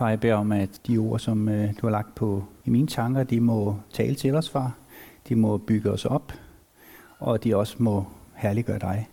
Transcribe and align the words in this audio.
Far, 0.00 0.08
jeg 0.08 0.20
beder 0.20 0.34
om, 0.34 0.52
at 0.52 0.80
de 0.86 0.98
ord, 0.98 1.18
som 1.18 1.48
øh, 1.48 1.74
du 1.80 1.86
har 1.86 1.90
lagt 1.90 2.14
på 2.14 2.44
i 2.64 2.70
mine 2.70 2.86
tanker, 2.86 3.22
de 3.22 3.40
må 3.40 3.76
tale 3.92 4.14
til 4.14 4.34
os, 4.34 4.50
far. 4.50 4.74
De 5.28 5.36
må 5.36 5.58
bygge 5.58 5.90
os 5.90 6.04
op, 6.04 6.32
og 7.18 7.44
de 7.44 7.56
også 7.56 7.76
må 7.78 8.04
herliggøre 8.34 8.78
dig. 8.78 9.08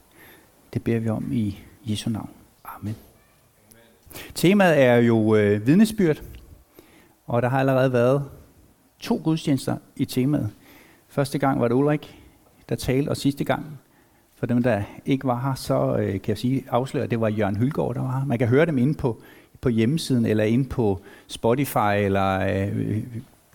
Det 0.73 0.83
beder 0.83 0.99
vi 0.99 1.09
om 1.09 1.29
i 1.31 1.57
Jesu 1.85 2.09
navn. 2.09 2.29
Amen. 2.65 2.95
Temaet 4.35 4.81
er 4.81 4.95
jo 4.95 5.35
øh, 5.35 5.67
vidnesbyrd, 5.67 6.21
og 7.25 7.41
der 7.41 7.49
har 7.49 7.59
allerede 7.59 7.93
været 7.93 8.23
to 8.99 9.21
gudstjenester 9.23 9.77
i 9.95 10.05
temaet. 10.05 10.49
Første 11.07 11.39
gang 11.39 11.61
var 11.61 11.67
det 11.67 11.75
Ulrik, 11.75 12.21
der 12.69 12.75
talte, 12.75 13.09
og 13.09 13.17
sidste 13.17 13.43
gang, 13.43 13.79
for 14.35 14.45
dem, 14.45 14.63
der 14.63 14.83
ikke 15.05 15.27
var 15.27 15.41
her, 15.41 15.55
så 15.55 15.97
øh, 15.97 16.11
kan 16.11 16.21
jeg 16.27 16.37
sige, 16.37 16.63
afsløre, 16.69 17.03
at 17.03 17.11
det 17.11 17.21
var 17.21 17.27
Jørgen 17.27 17.55
Hylgaard, 17.55 17.95
der 17.95 18.01
var 18.01 18.19
her. 18.19 18.25
Man 18.25 18.37
kan 18.37 18.47
høre 18.47 18.65
dem 18.65 18.77
inde 18.77 18.93
på, 18.93 19.21
på 19.61 19.69
hjemmesiden, 19.69 20.25
eller 20.25 20.43
ind 20.43 20.65
på 20.65 21.01
Spotify, 21.27 21.95
eller 21.95 22.39
øh, 22.39 23.03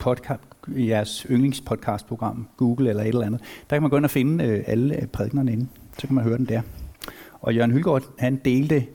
podcast, 0.00 0.42
jeres 0.68 1.26
yndlingspodcastprogram, 1.30 2.48
Google 2.56 2.90
eller 2.90 3.02
et 3.02 3.08
eller 3.08 3.26
andet. 3.26 3.40
Der 3.70 3.76
kan 3.76 3.82
man 3.82 3.90
gå 3.90 3.96
ind 3.96 4.04
og 4.04 4.10
finde 4.10 4.44
øh, 4.44 4.64
alle 4.66 4.96
øh, 5.02 5.06
prædiknerne 5.06 5.52
inde. 5.52 5.66
Så 5.98 6.06
kan 6.06 6.14
man 6.14 6.24
høre 6.24 6.38
dem 6.38 6.46
der. 6.46 6.62
Og 7.40 7.54
Jørgen 7.54 7.70
Hylgaard, 7.70 8.02
han 8.18 8.36
delte 8.36 8.86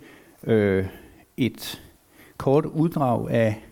øh, 0.43 0.85
et 1.37 1.81
kort 2.37 2.65
uddrag 2.65 3.29
af 3.29 3.63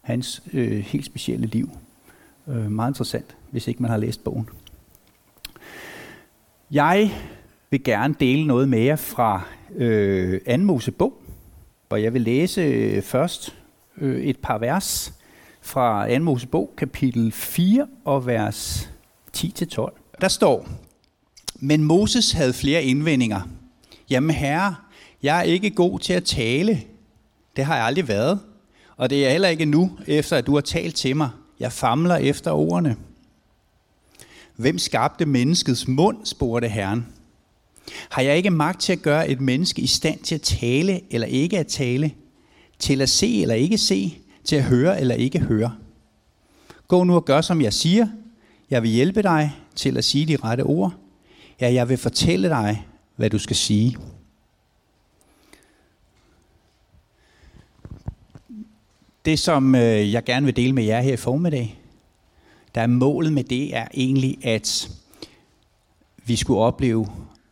hans 0.00 0.42
øh, 0.52 0.78
helt 0.78 1.04
specielle 1.04 1.46
liv. 1.46 1.70
Øh, 2.48 2.70
meget 2.70 2.90
interessant, 2.90 3.36
hvis 3.50 3.68
ikke 3.68 3.82
man 3.82 3.90
har 3.90 3.98
læst 3.98 4.24
bogen. 4.24 4.48
Jeg 6.70 7.10
vil 7.70 7.84
gerne 7.84 8.14
dele 8.20 8.46
noget 8.46 8.68
mere 8.68 8.96
fra 8.96 9.42
øh, 9.74 10.40
anden 10.46 10.66
Mosebog, 10.66 11.22
hvor 11.88 11.96
jeg 11.96 12.14
vil 12.14 12.22
læse 12.22 12.60
øh, 12.60 13.02
først 13.02 13.54
øh, 14.00 14.20
et 14.20 14.38
par 14.38 14.58
vers 14.58 15.12
fra 15.60 16.06
anden 16.06 16.22
Mosebog, 16.22 16.74
kapitel 16.76 17.32
4 17.32 17.86
og 18.04 18.26
vers 18.26 18.90
10-12. 19.36 20.16
Der 20.20 20.28
står, 20.28 20.68
men 21.56 21.84
Moses 21.84 22.32
havde 22.32 22.52
flere 22.52 22.84
indvendinger. 22.84 23.40
Jamen 24.10 24.30
herre, 24.30 24.74
jeg 25.22 25.38
er 25.38 25.42
ikke 25.42 25.70
god 25.70 25.98
til 25.98 26.12
at 26.12 26.24
tale. 26.24 26.82
Det 27.56 27.64
har 27.64 27.76
jeg 27.76 27.84
aldrig 27.84 28.08
været. 28.08 28.40
Og 28.96 29.10
det 29.10 29.26
er 29.26 29.30
heller 29.30 29.48
ikke 29.48 29.64
nu, 29.64 29.98
efter 30.06 30.36
at 30.36 30.46
du 30.46 30.54
har 30.54 30.60
talt 30.60 30.94
til 30.94 31.16
mig. 31.16 31.30
Jeg 31.60 31.72
famler 31.72 32.16
efter 32.16 32.50
ordene. 32.50 32.96
Hvem 34.56 34.78
skabte 34.78 35.26
menneskets 35.26 35.88
mund, 35.88 36.26
spurgte 36.26 36.68
Herren. 36.68 37.06
Har 38.10 38.22
jeg 38.22 38.36
ikke 38.36 38.50
magt 38.50 38.80
til 38.80 38.92
at 38.92 39.02
gøre 39.02 39.28
et 39.28 39.40
menneske 39.40 39.82
i 39.82 39.86
stand 39.86 40.20
til 40.20 40.34
at 40.34 40.42
tale 40.42 41.00
eller 41.10 41.26
ikke 41.26 41.58
at 41.58 41.66
tale? 41.66 42.12
Til 42.78 43.02
at 43.02 43.08
se 43.08 43.42
eller 43.42 43.54
ikke 43.54 43.78
se? 43.78 44.18
Til 44.44 44.56
at 44.56 44.64
høre 44.64 45.00
eller 45.00 45.14
ikke 45.14 45.38
høre? 45.38 45.74
Gå 46.88 47.04
nu 47.04 47.14
og 47.14 47.24
gør, 47.24 47.40
som 47.40 47.62
jeg 47.62 47.72
siger. 47.72 48.06
Jeg 48.70 48.82
vil 48.82 48.90
hjælpe 48.90 49.22
dig 49.22 49.52
til 49.76 49.96
at 49.96 50.04
sige 50.04 50.26
de 50.26 50.36
rette 50.36 50.62
ord. 50.62 50.92
Ja, 51.60 51.72
jeg 51.72 51.88
vil 51.88 51.96
fortælle 51.96 52.48
dig, 52.48 52.86
hvad 53.16 53.30
du 53.30 53.38
skal 53.38 53.56
sige. 53.56 53.96
Det, 59.24 59.38
som 59.38 59.74
øh, 59.74 60.12
jeg 60.12 60.24
gerne 60.24 60.46
vil 60.46 60.56
dele 60.56 60.72
med 60.72 60.84
jer 60.84 61.00
her 61.00 61.12
i 61.12 61.16
formiddag, 61.16 61.80
der 62.74 62.80
er 62.80 62.86
målet 62.86 63.32
med 63.32 63.44
det, 63.44 63.76
er 63.76 63.86
egentlig, 63.94 64.38
at 64.42 64.90
vi 66.26 66.36
skulle 66.36 66.60
opleve 66.60 67.06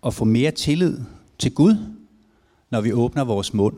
at 0.07 0.15
få 0.15 0.25
mere 0.25 0.51
tillid 0.51 1.01
til 1.39 1.55
Gud, 1.55 1.77
når 2.71 2.81
vi 2.81 2.93
åbner 2.93 3.25
vores 3.25 3.55
mund. 3.55 3.77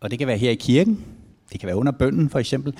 Og 0.00 0.10
det 0.10 0.18
kan 0.18 0.28
være 0.28 0.38
her 0.38 0.50
i 0.50 0.54
kirken, 0.54 1.04
det 1.52 1.60
kan 1.60 1.66
være 1.66 1.76
under 1.76 1.92
bønden 1.92 2.30
for 2.30 2.38
eksempel, 2.38 2.74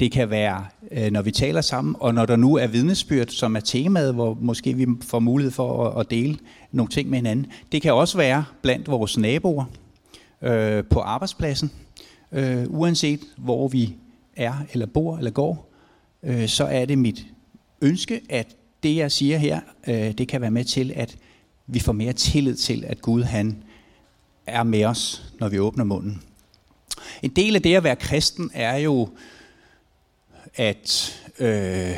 det 0.00 0.12
kan 0.12 0.30
være, 0.30 0.66
øh, 0.90 1.10
når 1.10 1.22
vi 1.22 1.30
taler 1.30 1.60
sammen, 1.60 1.96
og 2.00 2.14
når 2.14 2.26
der 2.26 2.36
nu 2.36 2.54
er 2.54 2.66
vidnesbyrd, 2.66 3.26
som 3.26 3.56
er 3.56 3.60
temaet, 3.60 4.14
hvor 4.14 4.38
måske 4.40 4.74
vi 4.74 4.86
får 5.02 5.18
mulighed 5.18 5.52
for 5.52 5.90
at 5.90 6.10
dele 6.10 6.38
nogle 6.72 6.90
ting 6.90 7.10
med 7.10 7.18
hinanden. 7.18 7.46
Det 7.72 7.82
kan 7.82 7.92
også 7.92 8.16
være 8.16 8.44
blandt 8.62 8.88
vores 8.88 9.18
naboer 9.18 9.64
øh, 10.42 10.84
på 10.84 11.00
arbejdspladsen, 11.00 11.72
øh, 12.32 12.64
uanset 12.68 13.20
hvor 13.36 13.68
vi 13.68 13.94
er, 14.36 14.54
eller 14.72 14.86
bor, 14.86 15.16
eller 15.16 15.30
går, 15.30 15.72
øh, 16.22 16.48
så 16.48 16.64
er 16.64 16.84
det 16.84 16.98
mit 16.98 17.26
ønske, 17.82 18.20
at 18.28 18.56
det 18.82 18.96
jeg 18.96 19.12
siger 19.12 19.38
her, 19.38 19.60
øh, 19.88 20.12
det 20.12 20.28
kan 20.28 20.40
være 20.40 20.50
med 20.50 20.64
til, 20.64 20.92
at 20.96 21.16
vi 21.66 21.78
får 21.80 21.92
mere 21.92 22.12
tillid 22.12 22.56
til, 22.56 22.84
at 22.86 23.02
Gud 23.02 23.22
han 23.22 23.62
er 24.46 24.62
med 24.62 24.84
os, 24.84 25.22
når 25.40 25.48
vi 25.48 25.58
åbner 25.58 25.84
munden. 25.84 26.22
En 27.22 27.30
del 27.30 27.54
af 27.56 27.62
det 27.62 27.74
at 27.74 27.84
være 27.84 27.96
kristen 27.96 28.50
er 28.54 28.76
jo, 28.76 29.08
at 30.54 31.20
øh, 31.38 31.96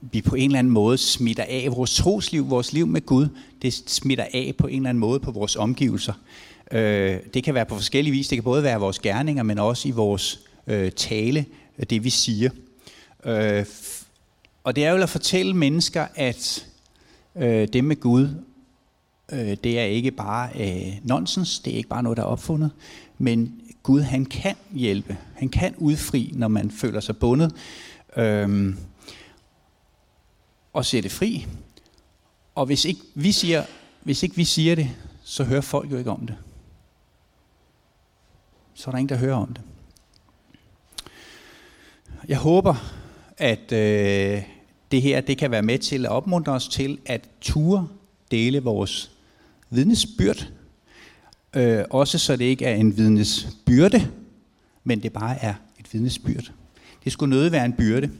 vi 0.00 0.22
på 0.22 0.34
en 0.34 0.44
eller 0.44 0.58
anden 0.58 0.72
måde 0.72 0.98
smitter 0.98 1.44
af 1.48 1.68
vores 1.76 1.94
trosliv, 1.94 2.50
vores 2.50 2.72
liv 2.72 2.86
med 2.86 3.06
Gud, 3.06 3.28
det 3.62 3.74
smitter 3.74 4.24
af 4.34 4.54
på 4.58 4.66
en 4.66 4.76
eller 4.76 4.88
anden 4.88 5.00
måde 5.00 5.20
på 5.20 5.30
vores 5.30 5.56
omgivelser. 5.56 6.12
Øh, 6.72 7.18
det 7.34 7.44
kan 7.44 7.54
være 7.54 7.66
på 7.66 7.74
forskellige 7.74 8.12
vis. 8.12 8.28
Det 8.28 8.36
kan 8.36 8.42
både 8.44 8.62
være 8.62 8.80
vores 8.80 8.98
gerninger, 8.98 9.42
men 9.42 9.58
også 9.58 9.88
i 9.88 9.90
vores 9.90 10.40
øh, 10.66 10.92
tale, 10.92 11.46
øh, 11.78 11.86
det 11.90 12.04
vi 12.04 12.10
siger. 12.10 12.50
Øh, 13.24 13.64
og 14.68 14.76
det 14.76 14.84
er 14.84 14.90
jo 14.90 15.02
at 15.02 15.08
fortælle 15.08 15.54
mennesker, 15.54 16.06
at 16.14 16.66
øh, 17.36 17.68
det 17.68 17.84
med 17.84 17.96
Gud, 17.96 18.28
øh, 19.32 19.56
det 19.64 19.78
er 19.78 19.84
ikke 19.84 20.10
bare 20.10 20.50
øh, 20.54 20.94
nonsens, 21.02 21.58
det 21.58 21.72
er 21.72 21.76
ikke 21.76 21.88
bare 21.88 22.02
noget, 22.02 22.16
der 22.16 22.22
er 22.22 22.26
opfundet, 22.26 22.70
men 23.18 23.60
Gud 23.82 24.00
han 24.00 24.24
kan 24.24 24.54
hjælpe, 24.70 25.16
han 25.34 25.48
kan 25.48 25.74
udfri, 25.76 26.30
når 26.34 26.48
man 26.48 26.70
føler 26.70 27.00
sig 27.00 27.16
bundet, 27.16 27.54
øh, 28.16 28.74
og 30.72 30.84
sætte 30.84 31.08
fri. 31.08 31.46
Og 32.54 32.66
hvis 32.66 32.84
ikke, 32.84 33.00
vi 33.14 33.32
siger, 33.32 33.64
hvis 34.02 34.22
ikke 34.22 34.36
vi 34.36 34.44
siger 34.44 34.74
det, 34.74 34.90
så 35.24 35.44
hører 35.44 35.60
folk 35.60 35.92
jo 35.92 35.98
ikke 35.98 36.10
om 36.10 36.26
det. 36.26 36.36
Så 38.74 38.90
er 38.90 38.92
der 38.92 38.98
ingen, 38.98 39.08
der 39.08 39.16
hører 39.16 39.36
om 39.36 39.54
det. 39.54 39.62
Jeg 42.28 42.38
håber, 42.38 42.74
at 43.38 43.72
øh, 43.72 44.57
det 44.90 45.02
her 45.02 45.20
det 45.20 45.38
kan 45.38 45.50
være 45.50 45.62
med 45.62 45.78
til 45.78 46.06
at 46.06 46.12
opmuntre 46.12 46.52
os 46.52 46.68
til 46.68 46.98
at 47.06 47.28
ture 47.40 47.88
dele 48.30 48.62
vores 48.62 49.10
vidnesbyrd. 49.70 50.48
Øh, 51.56 51.84
også 51.90 52.18
så 52.18 52.36
det 52.36 52.44
ikke 52.44 52.64
er 52.64 52.74
en 52.74 52.96
vidnesbyrde, 52.96 54.08
men 54.84 55.02
det 55.02 55.12
bare 55.12 55.38
er 55.44 55.54
et 55.80 55.92
vidnesbyrd. 55.92 56.52
Det 57.04 57.12
skulle 57.12 57.30
nødt 57.30 57.52
være 57.52 57.64
en 57.64 57.72
byrde. 57.72 58.10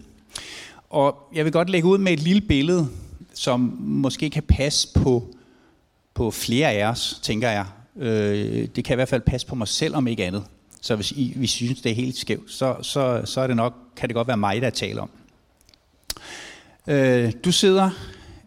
Og 0.91 1.17
jeg 1.35 1.45
vil 1.45 1.53
godt 1.53 1.71
lægge 1.71 1.89
ud 1.89 1.99
med 1.99 2.13
et 2.13 2.21
lille 2.21 2.41
billede, 2.41 2.89
som 3.35 3.61
måske 3.81 4.31
kan 4.31 4.43
passe 4.43 4.89
på, 4.95 5.35
på 6.15 6.31
flere 6.31 6.73
af 6.73 6.87
os, 6.87 7.21
tænker 7.23 7.51
jeg. 7.51 7.67
Øh, 7.97 8.69
det 8.77 8.85
kan 8.85 8.95
i 8.95 8.97
hvert 8.97 9.09
fald 9.09 9.23
passe 9.23 9.47
på 9.47 9.55
mig 9.55 9.69
selv, 9.69 9.97
om 9.97 10.07
ikke 10.07 10.25
andet. 10.25 10.45
Så 10.81 10.97
hvis 10.97 11.13
I, 11.13 11.33
hvis 11.37 11.61
I 11.61 11.65
synes, 11.65 11.81
det 11.81 11.93
er 11.93 11.97
helt 11.97 12.17
skævt, 12.17 12.51
så, 12.51 12.77
så, 12.83 13.23
så 13.25 13.41
er 13.41 13.47
det 13.47 13.57
nok, 13.57 13.75
kan 13.97 14.09
det 14.09 14.15
godt 14.15 14.29
være 14.29 14.37
mig, 14.37 14.63
der 14.63 14.71
taler 14.71 15.03
om. 15.03 15.11
Øh, 16.87 17.33
du 17.45 17.53
sidder 17.53 17.91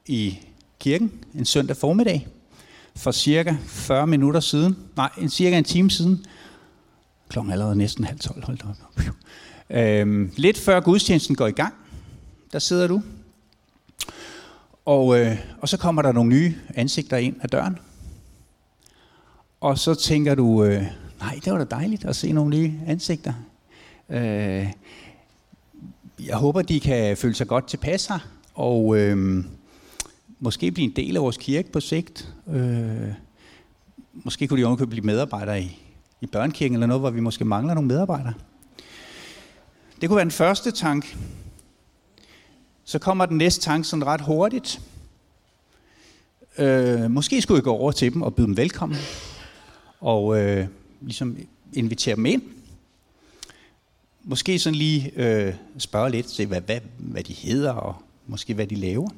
i 0.05 0.39
kirken 0.79 1.11
en 1.35 1.45
søndag 1.45 1.77
formiddag 1.77 2.27
for 2.95 3.11
cirka 3.11 3.55
40 3.67 4.07
minutter 4.07 4.39
siden. 4.39 4.77
Nej, 4.95 5.09
en 5.17 5.29
cirka 5.29 5.57
en 5.57 5.63
time 5.63 5.91
siden. 5.91 6.25
Klokken 7.29 7.49
er 7.49 7.53
allerede 7.53 7.75
næsten 7.75 8.03
halv 8.03 8.19
tolv. 8.19 8.43
Hold 8.43 8.57
op. 8.63 9.03
Øhm, 9.69 10.31
lidt 10.35 10.57
før 10.57 10.79
gudstjenesten 10.79 11.35
går 11.35 11.47
i 11.47 11.51
gang, 11.51 11.73
der 12.53 12.59
sidder 12.59 12.87
du. 12.87 13.01
Og, 14.85 15.19
øh, 15.19 15.37
og 15.61 15.69
så 15.69 15.77
kommer 15.77 16.01
der 16.01 16.11
nogle 16.11 16.29
nye 16.29 16.55
ansigter 16.75 17.17
ind 17.17 17.35
ad 17.41 17.49
døren. 17.49 17.77
Og 19.61 19.79
så 19.79 19.93
tænker 19.93 20.35
du, 20.35 20.63
øh, 20.63 20.83
nej, 21.19 21.39
det 21.45 21.53
var 21.53 21.57
da 21.57 21.63
dejligt 21.63 22.05
at 22.05 22.15
se 22.15 22.31
nogle 22.31 22.57
nye 22.57 22.73
ansigter. 22.87 23.33
Øh, 24.09 24.67
jeg 26.25 26.37
håber, 26.37 26.61
de 26.61 26.79
kan 26.79 27.17
føle 27.17 27.35
sig 27.35 27.47
godt 27.47 27.67
tilpas 27.67 28.05
her, 28.05 28.19
og 28.53 28.97
øh, 28.97 29.43
måske 30.39 30.71
blive 30.71 30.85
en 30.85 30.95
del 30.95 31.15
af 31.15 31.21
vores 31.21 31.37
kirke 31.37 31.71
på 31.71 31.79
sigt. 31.79 32.33
Øh, 32.47 33.13
måske 34.13 34.47
kunne 34.47 34.61
de 34.61 34.67
også 34.67 34.85
blive 34.85 35.05
medarbejdere 35.05 35.61
i, 35.61 35.79
i 36.21 36.25
børnekirken, 36.25 36.75
eller 36.75 36.87
noget, 36.87 37.01
hvor 37.01 37.09
vi 37.09 37.19
måske 37.19 37.45
mangler 37.45 37.73
nogle 37.73 37.87
medarbejdere. 37.87 38.33
Det 40.01 40.09
kunne 40.09 40.15
være 40.15 40.25
den 40.25 40.31
første 40.31 40.71
tanke. 40.71 41.17
Så 42.83 42.99
kommer 42.99 43.25
den 43.25 43.37
næste 43.37 43.61
tanke 43.61 43.87
sådan 43.87 44.05
ret 44.05 44.21
hurtigt. 44.21 44.81
Øh, 46.57 47.11
måske 47.11 47.41
skulle 47.41 47.57
jeg 47.57 47.63
gå 47.63 47.71
over 47.71 47.91
til 47.91 48.13
dem 48.13 48.21
og 48.21 48.35
byde 48.35 48.47
dem 48.47 48.57
velkommen. 48.57 48.97
Og 49.99 50.41
øh, 50.41 50.67
ligesom 51.01 51.37
invitere 51.73 52.15
dem 52.15 52.25
ind 52.25 52.41
måske 54.23 54.59
sådan 54.59 54.75
lige 54.75 55.11
øh, 55.15 55.53
spørge 55.77 56.11
lidt 56.11 56.25
til, 56.25 56.45
hvad, 56.45 56.61
hvad, 56.61 56.79
hvad 56.97 57.23
de 57.23 57.33
hedder, 57.33 57.71
og 57.71 57.95
måske 58.27 58.53
hvad 58.53 58.67
de 58.67 58.75
laver. 58.75 59.09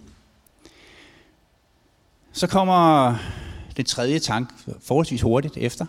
Så 2.31 2.47
kommer 2.47 3.15
den 3.77 3.85
tredje 3.85 4.19
tank 4.19 4.53
forholdsvis 4.81 5.21
hurtigt 5.21 5.57
efter. 5.57 5.85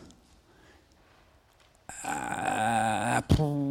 Ah, 2.05 3.23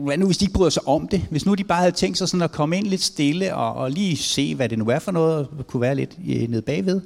hvad 0.04 0.18
nu 0.18 0.26
hvis 0.26 0.38
de 0.38 0.46
ikke 0.46 0.54
bryder 0.54 0.70
sig 0.70 0.88
om 0.88 1.08
det? 1.08 1.28
Hvis 1.30 1.46
nu 1.46 1.54
de 1.54 1.64
bare 1.64 1.80
havde 1.80 1.92
tænkt 1.92 2.18
sig 2.18 2.30
sådan 2.30 2.42
at 2.42 2.52
komme 2.52 2.78
ind 2.78 2.88
lidt 2.88 3.02
stille 3.02 3.56
og, 3.56 3.74
og 3.74 3.92
lige 3.92 4.18
se, 4.18 4.56
hvad 4.56 4.70
det 4.70 4.80
nu 4.80 4.90
er 4.90 5.00
for 5.00 5.12
noget, 5.12 5.48
og 5.58 5.68
kunne 5.68 5.82
være 5.82 5.96
lidt 5.96 6.18
øh, 6.28 6.50
nede 6.50 6.62
bagved, 6.62 7.02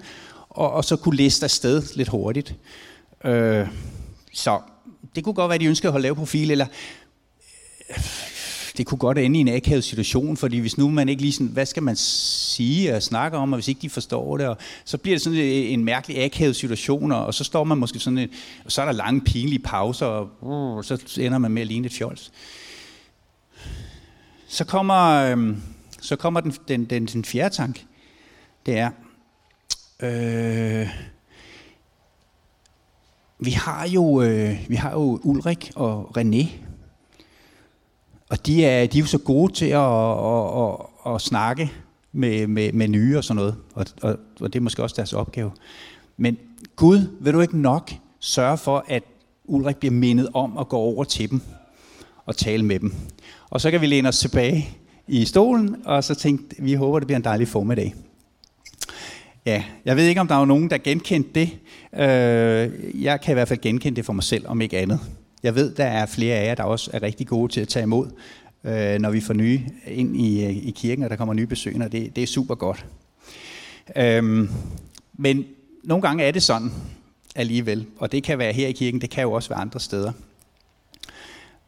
og, 0.50 0.72
og 0.72 0.86
så 0.86 0.96
kunne 0.96 1.16
liste 1.16 1.44
afsted 1.44 1.84
lidt 1.96 2.10
hurtigt. 2.10 2.56
Øh, 3.24 3.68
så 4.34 4.60
det 5.16 5.24
kunne 5.24 5.34
godt 5.34 5.50
være, 5.50 5.56
at 5.56 5.62
de 5.62 5.66
ønskede 5.66 5.88
at 5.88 5.92
holde 5.92 6.04
lav 6.04 6.16
profil, 6.16 6.52
eller 6.52 6.66
det 8.78 8.86
kunne 8.86 8.98
godt 8.98 9.18
ende 9.18 9.38
i 9.38 9.42
en 9.42 9.48
akavet 9.48 9.84
situation, 9.84 10.38
fordi 10.38 10.58
hvis 10.58 10.78
nu 10.78 10.90
man 10.90 11.10
ikke 11.10 11.22
lige 11.22 11.32
sådan, 11.32 11.48
hvad 11.48 11.66
skal 11.66 11.84
man 11.84 11.96
sige 11.96 12.96
og 12.96 13.04
snakke 13.04 13.38
om, 13.38 13.54
og 13.54 13.58
hvis 13.58 13.68
ikke 13.68 13.82
de 13.82 13.90
forstår 13.90 14.38
det, 14.38 14.48
og 14.48 14.58
så 14.86 14.98
bliver 14.98 15.16
det 15.16 15.22
sådan 15.22 15.40
en 15.40 15.84
mærkelig 15.84 16.24
akavet 16.24 16.56
situation, 16.56 17.12
og 17.12 17.34
så 17.34 17.44
står 17.44 17.64
man 17.64 17.78
måske 17.78 18.00
sådan, 18.00 18.18
en, 18.18 18.30
og 18.66 18.72
så 18.72 18.82
er 18.82 18.86
der 18.86 18.92
lange 18.92 19.22
pinlige 19.22 19.60
pauser, 19.60 20.06
og, 20.06 20.30
og 20.42 20.86
så 20.86 21.20
ender 21.20 21.38
man 21.38 21.52
med 21.52 21.62
at 21.62 21.68
ligne 21.68 21.86
et 21.86 21.94
fjols. 21.94 22.32
Så 24.48 24.66
kommer, 24.66 25.32
øhm, 25.32 25.62
så 26.02 26.16
kommer 26.16 26.40
den, 26.40 26.54
den, 26.68 26.86
den, 26.86 27.06
den 27.06 27.26
fjerde 27.26 27.56
tank. 27.56 27.86
Det 28.66 28.78
er, 28.78 28.92
øh, 30.00 30.90
vi 33.40 33.52
har 33.52 33.88
jo, 33.88 34.22
øh, 34.22 34.56
vi 34.70 34.76
har 34.76 34.92
jo 34.92 35.20
Ulrik 35.24 35.72
og 35.76 36.18
René, 36.18 36.67
og 38.30 38.46
de 38.46 38.66
er, 38.66 38.88
de 38.88 38.98
er 38.98 39.02
jo 39.02 39.08
så 39.08 39.18
gode 39.18 39.54
til 39.54 39.66
at, 39.66 39.82
at, 39.82 40.64
at, 40.64 41.14
at 41.16 41.22
snakke 41.22 41.72
med, 42.12 42.48
med, 42.48 42.72
med 42.72 42.88
nye 42.88 43.18
og 43.18 43.24
sådan 43.24 43.36
noget, 43.36 43.56
og, 43.74 43.86
og, 44.02 44.18
og 44.40 44.54
det 44.54 44.60
er 44.60 44.64
måske 44.64 44.84
også 44.84 44.96
deres 44.96 45.14
opgave. 45.14 45.52
Men 46.18 46.38
Gud, 46.76 47.00
vil 47.20 47.34
du 47.34 47.42
ikke 47.42 47.62
nok 47.62 47.92
sørge 48.20 48.58
for, 48.58 48.86
at 48.88 49.04
Ulrik 49.46 49.78
bliver 49.78 49.94
mindet 49.94 50.30
om 50.34 50.58
at 50.58 50.70
gå 50.70 50.78
over 50.78 51.04
til 51.04 51.30
dem 51.30 51.42
og 52.26 52.38
tale 52.38 52.66
med 52.66 52.80
dem. 52.80 52.94
Og 53.50 53.62
så 53.62 53.72
kan 53.72 53.82
vi 53.82 53.86
læne 53.86 54.10
os 54.10 54.20
tilbage 54.20 54.70
i 55.08 55.26
stolen, 55.26 55.76
og 55.86 56.04
så 56.04 56.16
tænke, 56.16 56.64
vi 56.64 56.74
håber, 56.74 57.00
det 57.00 57.08
bliver 57.08 57.18
en 57.18 57.24
dejlig 57.24 57.48
formiddag. 57.48 57.96
Ja, 59.46 59.64
jeg 59.86 59.96
ved 59.98 60.06
ikke, 60.06 60.22
om 60.22 60.28
der 60.28 60.36
er 60.36 60.46
nogen, 60.46 60.70
der 60.70 60.78
genkendte 60.78 61.30
det. 61.34 61.50
Øh, 61.94 63.04
jeg 63.04 63.22
kan 63.22 63.32
i 63.32 63.34
hvert 63.34 63.48
fald 63.48 63.62
genkende 63.62 63.96
det 63.96 64.06
for 64.06 64.14
mig 64.14 64.24
selv, 64.24 64.48
om 64.48 64.62
ikke 64.62 64.78
andet. 64.78 65.00
Jeg 65.44 65.56
ved, 65.56 65.76
der 65.76 65.86
er 65.86 66.06
flere 66.06 66.36
af 66.36 66.46
jer, 66.46 66.56
der 66.56 66.64
også 66.64 66.92
er 66.94 67.04
rigtig 67.04 67.28
gode 67.28 67.52
til 67.52 67.62
at 67.62 67.68
tage 67.68 67.84
imod, 67.84 68.08
øh, 68.64 69.00
når 69.00 69.10
vi 69.10 69.22
får 69.22 69.34
nye 69.34 69.62
ind 69.88 70.22
i, 70.22 70.46
øh, 70.46 70.58
i 70.58 70.74
kirken, 70.76 71.04
og 71.04 71.10
der 71.10 71.16
kommer 71.16 71.34
nye 71.34 71.48
besøgende, 71.48 71.86
og 71.86 71.92
det, 71.92 72.16
det 72.16 72.24
er 72.24 72.28
super 72.28 72.56
godt. 72.56 72.86
Øhm, 73.96 74.50
men 75.14 75.46
nogle 75.84 76.02
gange 76.02 76.24
er 76.24 76.32
det 76.32 76.44
sådan 76.44 76.72
alligevel, 77.36 77.86
og 77.98 78.12
det 78.12 78.24
kan 78.24 78.38
være 78.38 78.54
her 78.54 78.68
i 78.68 78.72
kirken, 78.72 79.02
det 79.02 79.10
kan 79.10 79.24
jo 79.24 79.32
også 79.32 79.50
være 79.50 79.60
andre 79.60 79.80
steder. 79.80 80.12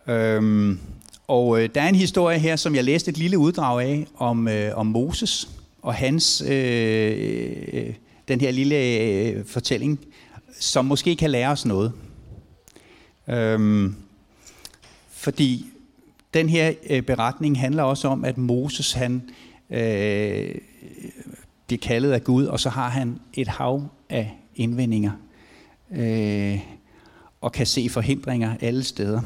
Øhm, 0.08 0.80
og 1.28 1.62
øh, 1.62 1.70
der 1.76 1.82
er 1.82 1.90
en 1.90 1.96
historie 1.96 2.40
her, 2.40 2.56
som 2.56 2.76
jeg 2.76 2.84
læste 2.84 3.12
et 3.12 3.18
lille 3.18 3.38
uddrag 3.38 3.82
af, 3.82 4.08
om, 4.18 4.48
øh, 4.48 4.78
om 4.78 4.86
Moses 4.86 5.50
og 5.82 5.94
hans, 5.94 6.44
øh, 6.48 7.58
øh 7.74 7.94
den 8.28 8.42
her 8.42 8.52
lille 8.52 8.76
øh, 8.76 9.46
fortælling, 9.46 10.00
som 10.60 10.86
måske 10.86 11.16
kan 11.16 11.30
lære 11.30 11.50
os 11.50 11.66
noget. 11.66 11.92
Øhm, 13.30 13.96
fordi 15.10 15.66
den 16.34 16.50
her 16.50 16.74
øh, 16.90 17.02
beretning 17.02 17.60
handler 17.60 17.84
også 17.84 18.08
om, 18.08 18.26
at 18.26 18.38
Moses 18.38 18.94
han 18.94 19.30
øh, 19.70 20.56
bliver 21.68 21.80
kaldet 21.82 22.12
af 22.12 22.24
Gud, 22.24 22.46
og 22.46 22.60
så 22.60 22.70
har 22.70 22.90
han 22.90 23.20
et 23.34 23.48
hav 23.48 23.88
af 24.10 24.38
indvendinger. 24.56 25.12
Øh, 25.92 26.60
og 27.42 27.52
kan 27.52 27.66
se 27.66 27.90
forhindringer 27.90 28.56
alle 28.62 28.84
steder. 28.84 29.22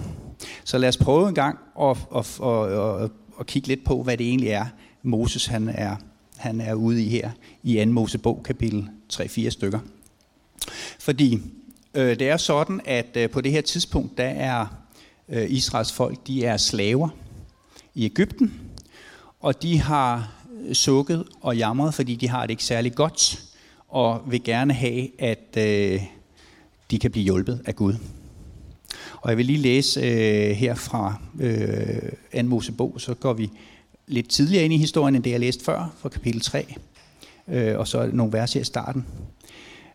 Så 0.63 0.77
lad 0.77 0.89
os 0.89 0.97
prøve 0.97 1.29
en 1.29 1.35
gang 1.35 1.59
at, 1.81 1.97
at, 2.15 2.39
at, 2.43 3.03
at, 3.03 3.11
at 3.39 3.45
kigge 3.45 3.67
lidt 3.67 3.83
på, 3.83 4.03
hvad 4.03 4.17
det 4.17 4.27
egentlig 4.27 4.49
er, 4.49 4.65
Moses 5.03 5.45
han 5.45 5.69
er, 5.69 5.95
han 6.37 6.61
er 6.61 6.73
ude 6.73 7.03
i 7.03 7.09
her 7.09 7.31
i 7.63 7.83
2. 7.85 7.91
Mosebog, 7.91 8.41
kapitel 8.45 8.89
3-4 9.13 9.49
stykker. 9.49 9.79
Fordi 10.99 11.41
Øh, 11.93 12.19
det 12.19 12.29
er 12.29 12.37
sådan, 12.37 12.81
at 12.85 13.17
øh, 13.17 13.29
på 13.29 13.41
det 13.41 13.51
her 13.51 13.61
tidspunkt, 13.61 14.17
der 14.17 14.23
er 14.23 14.65
øh, 15.29 15.45
Israels 15.51 15.91
folk, 15.91 16.27
de 16.27 16.45
er 16.45 16.57
slaver 16.57 17.09
i 17.95 18.05
Ægypten, 18.05 18.61
og 19.39 19.61
de 19.61 19.79
har 19.79 20.31
sukket 20.73 21.25
og 21.41 21.57
jamret, 21.57 21.93
fordi 21.93 22.15
de 22.15 22.29
har 22.29 22.41
det 22.41 22.49
ikke 22.49 22.63
særlig 22.63 22.95
godt, 22.95 23.43
og 23.87 24.21
vil 24.27 24.43
gerne 24.43 24.73
have, 24.73 25.21
at 25.21 25.55
de 26.91 26.99
kan 27.01 27.11
blive 27.11 27.23
hjulpet 27.23 27.61
af 27.65 27.75
Gud. 27.75 27.95
Og 29.21 29.29
jeg 29.29 29.37
vil 29.37 29.45
lige 29.45 29.59
læse 29.59 29.99
øh, 29.99 30.51
her 30.51 30.75
fra 30.75 31.21
øh, 31.39 32.41
2. 32.41 32.47
Mosebog, 32.47 32.95
så 32.97 33.13
går 33.13 33.33
vi 33.33 33.49
lidt 34.07 34.29
tidligere 34.29 34.65
ind 34.65 34.73
i 34.73 34.77
historien, 34.77 35.15
end 35.15 35.23
det 35.23 35.31
jeg 35.31 35.39
læste 35.39 35.63
før, 35.63 35.93
fra 35.97 36.09
kapitel 36.09 36.41
3, 36.41 36.75
øh, 37.47 37.79
og 37.79 37.87
så 37.87 38.09
nogle 38.13 38.33
vers 38.33 38.53
her 38.53 38.61
i 38.61 38.63
starten. 38.63 39.05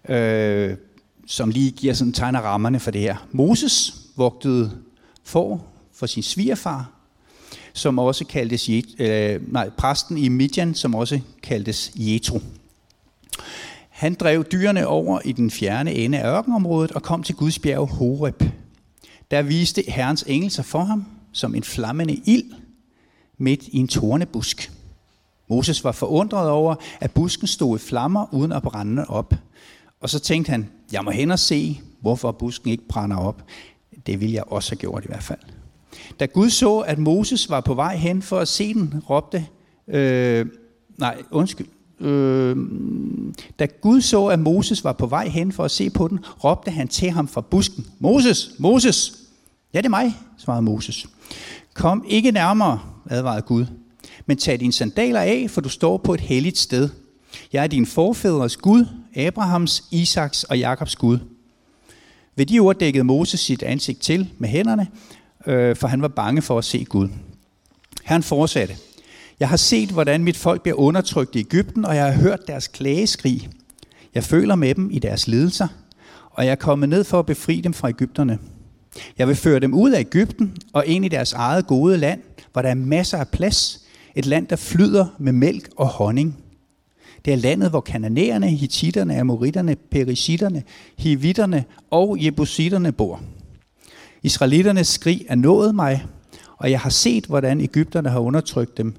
Øh, 0.08 0.76
som 1.30 1.50
lige 1.50 1.70
giver 1.70 1.94
sådan 1.94 2.12
tegner 2.12 2.40
rammerne 2.40 2.80
for 2.80 2.90
det 2.90 3.00
her. 3.00 3.16
Moses 3.32 3.94
vogtede 4.16 4.72
for 5.24 5.64
for 5.92 6.06
sin 6.06 6.22
svigerfar, 6.22 6.90
som 7.72 7.98
også 7.98 8.24
kaldtes 8.24 8.68
øh, 8.98 9.52
nej, 9.52 9.70
præsten 9.70 10.18
i 10.18 10.28
Midian, 10.28 10.74
som 10.74 10.94
også 10.94 11.20
kaldtes 11.42 11.92
Jetro. 11.96 12.40
Han 13.88 14.14
drev 14.14 14.44
dyrene 14.44 14.86
over 14.86 15.20
i 15.24 15.32
den 15.32 15.50
fjerne 15.50 15.94
ende 15.94 16.18
af 16.18 16.36
ørkenområdet 16.36 16.92
og 16.92 17.02
kom 17.02 17.22
til 17.22 17.34
Guds 17.34 17.58
bjerg 17.58 17.88
Horeb. 17.88 18.42
Der 19.30 19.42
viste 19.42 19.84
Herrens 19.88 20.24
engel 20.26 20.50
sig 20.50 20.64
for 20.64 20.84
ham 20.84 21.06
som 21.32 21.54
en 21.54 21.62
flammende 21.62 22.14
ild 22.24 22.52
midt 23.38 23.62
i 23.62 23.76
en 23.76 23.88
tornebusk. 23.88 24.72
Moses 25.48 25.84
var 25.84 25.92
forundret 25.92 26.48
over, 26.48 26.74
at 27.00 27.10
busken 27.10 27.46
stod 27.46 27.78
i 27.78 27.80
flammer 27.80 28.34
uden 28.34 28.52
at 28.52 28.62
brænde 28.62 29.04
op. 29.04 29.34
Og 30.00 30.10
så 30.10 30.18
tænkte 30.18 30.50
han, 30.50 30.68
jeg 30.92 31.04
må 31.04 31.10
hen 31.10 31.30
og 31.30 31.38
se, 31.38 31.80
hvorfor 32.00 32.32
busken 32.32 32.70
ikke 32.70 32.88
brænder 32.88 33.16
op. 33.16 33.42
Det 34.06 34.20
ville 34.20 34.34
jeg 34.34 34.44
også 34.46 34.70
have 34.70 34.78
gjort 34.78 35.04
i 35.04 35.08
hvert 35.08 35.22
fald. 35.22 35.38
Da 36.20 36.26
Gud 36.26 36.50
så, 36.50 36.78
at 36.78 36.98
Moses 36.98 37.50
var 37.50 37.60
på 37.60 37.74
vej 37.74 37.96
hen 37.96 38.22
for 38.22 38.38
at 38.38 38.48
se 38.48 38.74
den, 38.74 38.94
råbte, 39.10 39.46
øh, 39.88 40.46
nej, 40.98 41.22
undskyld, 41.30 41.66
øh, 42.00 42.56
da 43.58 43.66
Gud 43.66 44.00
så, 44.00 44.26
at 44.26 44.38
Moses 44.38 44.84
var 44.84 44.92
på 44.92 45.06
vej 45.06 45.28
hen 45.28 45.52
for 45.52 45.64
at 45.64 45.70
se 45.70 45.90
på 45.90 46.08
den, 46.08 46.18
råbte 46.44 46.70
han 46.70 46.88
til 46.88 47.10
ham 47.10 47.28
fra 47.28 47.40
busken, 47.40 47.86
Moses, 47.98 48.50
Moses! 48.58 49.12
Ja, 49.74 49.78
det 49.78 49.86
er 49.86 49.90
mig, 49.90 50.14
svarede 50.38 50.62
Moses. 50.62 51.06
Kom 51.74 52.04
ikke 52.08 52.30
nærmere, 52.30 52.80
advarede 53.10 53.42
Gud, 53.42 53.66
men 54.26 54.36
tag 54.36 54.60
dine 54.60 54.72
sandaler 54.72 55.20
af, 55.20 55.46
for 55.50 55.60
du 55.60 55.68
står 55.68 55.96
på 55.96 56.14
et 56.14 56.20
helligt 56.20 56.58
sted. 56.58 56.88
Jeg 57.52 57.62
er 57.62 57.66
din 57.66 57.86
forfædres 57.86 58.56
Gud, 58.56 58.86
Abrahams, 59.16 59.84
Isaks 59.90 60.44
og 60.44 60.58
Jakobs 60.58 60.96
Gud. 60.96 61.18
Ved 62.36 62.46
de 62.46 62.58
ord 62.58 62.76
dækkede 62.76 63.04
Moses 63.04 63.40
sit 63.40 63.62
ansigt 63.62 64.00
til 64.00 64.30
med 64.38 64.48
hænderne, 64.48 64.86
øh, 65.46 65.76
for 65.76 65.88
han 65.88 66.02
var 66.02 66.08
bange 66.08 66.42
for 66.42 66.58
at 66.58 66.64
se 66.64 66.84
Gud. 66.84 67.08
Herren 68.04 68.22
fortsatte, 68.22 68.76
jeg 69.40 69.48
har 69.48 69.56
set, 69.56 69.88
hvordan 69.88 70.24
mit 70.24 70.36
folk 70.36 70.62
bliver 70.62 70.76
undertrykt 70.76 71.36
i 71.36 71.38
Ægypten, 71.38 71.84
og 71.84 71.96
jeg 71.96 72.04
har 72.04 72.20
hørt 72.20 72.46
deres 72.46 72.68
klageskrig. 72.68 73.48
Jeg 74.14 74.24
føler 74.24 74.54
med 74.54 74.74
dem 74.74 74.90
i 74.90 74.98
deres 74.98 75.26
lidelser, 75.26 75.68
og 76.30 76.44
jeg 76.44 76.50
er 76.50 76.56
kommet 76.56 76.88
ned 76.88 77.04
for 77.04 77.18
at 77.18 77.26
befri 77.26 77.60
dem 77.60 77.72
fra 77.72 77.88
Ægypterne. 77.88 78.38
Jeg 79.18 79.28
vil 79.28 79.36
føre 79.36 79.60
dem 79.60 79.74
ud 79.74 79.90
af 79.90 80.00
Ægypten 80.00 80.56
og 80.72 80.86
ind 80.86 81.04
i 81.04 81.08
deres 81.08 81.32
eget 81.32 81.66
gode 81.66 81.96
land, 81.96 82.20
hvor 82.52 82.62
der 82.62 82.68
er 82.68 82.74
masser 82.74 83.18
af 83.18 83.28
plads, 83.28 83.84
et 84.14 84.26
land, 84.26 84.46
der 84.46 84.56
flyder 84.56 85.06
med 85.18 85.32
mælk 85.32 85.68
og 85.76 85.86
honning. 85.86 86.36
Det 87.24 87.32
er 87.32 87.36
landet, 87.36 87.70
hvor 87.70 87.80
kananæerne, 87.80 88.48
hititterne, 88.48 89.16
amoritterne, 89.16 89.76
perisitterne, 89.76 90.62
hivitterne 90.98 91.64
og 91.90 92.24
jebusitterne 92.24 92.92
bor. 92.92 93.20
Israelitternes 94.22 94.88
skrig 94.88 95.24
er 95.28 95.34
nået 95.34 95.74
mig, 95.74 96.06
og 96.56 96.70
jeg 96.70 96.80
har 96.80 96.90
set, 96.90 97.26
hvordan 97.26 97.60
Ægypterne 97.60 98.08
har 98.08 98.20
undertrykt 98.20 98.78
dem 98.78 98.94